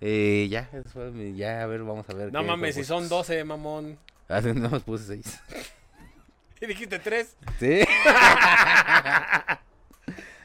[0.00, 2.32] Eh, ya, eso ya, a ver, vamos a ver.
[2.32, 3.28] No qué mames, si son propósitos.
[3.28, 3.98] 12, mamón.
[4.28, 5.40] Ah, no, puse seis.
[6.60, 7.36] Y dijiste 3.
[7.60, 7.80] ¿Sí?
[8.06, 9.58] ah,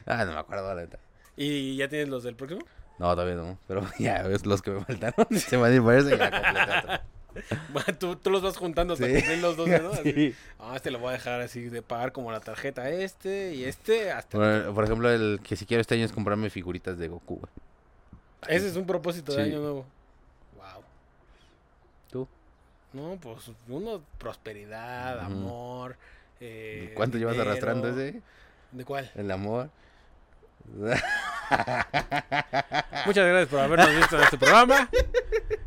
[0.06, 0.98] no me acuerdo, la neta.
[1.36, 2.60] ¿Y ya tienes los del próximo?
[2.98, 3.58] No, todavía no.
[3.66, 5.26] Pero ya ves los que me faltaron.
[5.38, 7.02] Se van a ir por eso y ya completo.
[7.72, 9.36] Bueno, tú, tú los vas juntando hasta Sí.
[9.40, 9.94] los 12, ¿no?
[9.94, 10.34] Sí.
[10.58, 14.12] Ah, este lo voy a dejar así de pagar como la tarjeta este y este
[14.12, 14.36] hasta...
[14.36, 17.36] Por, por ejemplo, el que si quiero este año es comprarme figuritas de Goku.
[17.38, 17.50] güey.
[18.48, 19.50] Ese es un propósito de Sí.
[19.50, 19.86] año nuevo.
[20.56, 20.82] Wow.
[22.10, 22.28] ¿Tú?
[22.92, 25.96] No, pues uno, prosperidad, amor.
[26.40, 28.20] eh, ¿Cuánto llevas arrastrando ese?
[28.72, 29.10] ¿De cuál?
[29.14, 29.70] El amor.
[33.06, 34.88] Muchas gracias por habernos visto en este programa.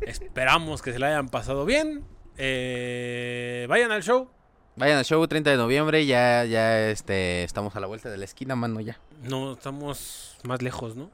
[0.02, 2.04] Esperamos que se la hayan pasado bien.
[2.38, 4.28] Eh, vayan al show.
[4.76, 8.26] Vayan al show 30 de noviembre, ya, ya este, estamos a la vuelta de la
[8.26, 8.98] esquina, mano, ya.
[9.22, 11.10] No, estamos más lejos, ¿no?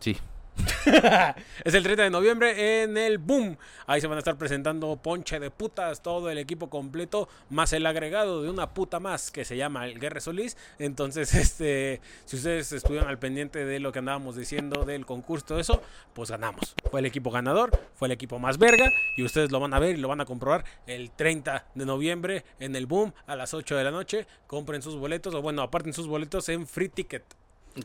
[0.00, 0.16] Sí.
[1.64, 3.56] es el 30 de noviembre en el Boom.
[3.86, 7.86] Ahí se van a estar presentando Ponche de Putas, todo el equipo completo, más el
[7.86, 10.56] agregado de una puta más que se llama el Guerre Solís.
[10.78, 15.60] Entonces, este, si ustedes estuvieron al pendiente de lo que andábamos diciendo del concurso, todo
[15.60, 15.82] eso,
[16.14, 16.74] pues ganamos.
[16.90, 19.96] Fue el equipo ganador, fue el equipo más verga, y ustedes lo van a ver
[19.96, 23.76] y lo van a comprobar el 30 de noviembre en el Boom a las 8
[23.76, 24.26] de la noche.
[24.46, 27.24] Compren sus boletos, o bueno, aparten sus boletos en Free Ticket.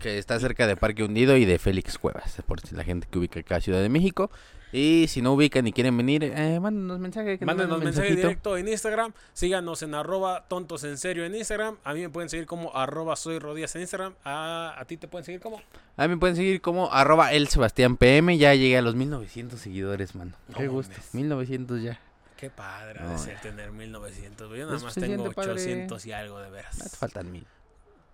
[0.01, 3.19] Que está cerca de Parque Hundido y de Félix Cuevas, por si la gente que
[3.19, 4.31] ubica acá Ciudad de México.
[4.71, 7.37] Y si no ubican y quieren venir, eh, mándenos mensaje.
[7.37, 8.27] Que nos Mándenos mensaje mensajito.
[8.27, 9.13] directo en Instagram.
[9.31, 11.77] Síganos en arroba tontos en serio en Instagram.
[11.85, 14.15] A mí me pueden seguir como arroba soy rodillas en Instagram.
[14.25, 15.61] A, a ti te pueden seguir como.
[15.95, 18.37] A mí me pueden seguir como arroba el Sebastián PM.
[18.37, 20.33] Ya llegué a los 1900 seguidores, mano.
[20.49, 20.91] No Qué gusto.
[20.91, 21.13] mames.
[21.13, 21.99] 1900 ya.
[22.35, 24.47] Qué padre No, de ser tener 1900.
[24.49, 24.59] güey.
[24.59, 25.51] Yo nada más tengo siente padre.
[25.53, 26.97] 800 y algo de No te veras.
[26.97, 27.45] faltan mil.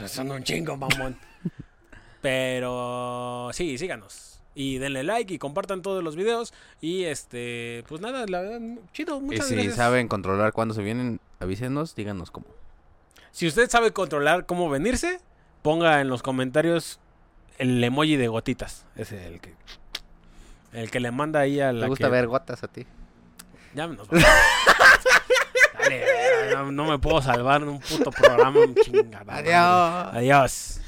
[0.07, 1.17] Son un chingo, mamón.
[2.21, 4.39] Pero sí, síganos.
[4.55, 6.53] Y denle like y compartan todos los videos.
[6.79, 8.59] Y este, pues nada, la verdad,
[8.93, 9.17] chido.
[9.17, 9.75] Y Muchas si gracias.
[9.75, 12.45] saben controlar cuándo se vienen, avísenos, díganos cómo.
[13.31, 15.19] Si usted sabe controlar cómo venirse,
[15.63, 16.99] ponga en los comentarios
[17.57, 18.85] el emoji de gotitas.
[18.95, 19.55] Ese es el que.
[20.71, 21.81] El que le manda ahí a la.
[21.81, 22.85] ¿Te gusta que- ver gotas a ti?
[23.73, 24.23] Ya nos vamos.
[26.53, 28.59] No, no me puedo salvar en un puto programa.
[28.83, 29.23] Chingada.
[29.23, 29.53] madre.
[29.53, 30.13] Adiós.
[30.15, 30.79] Adiós.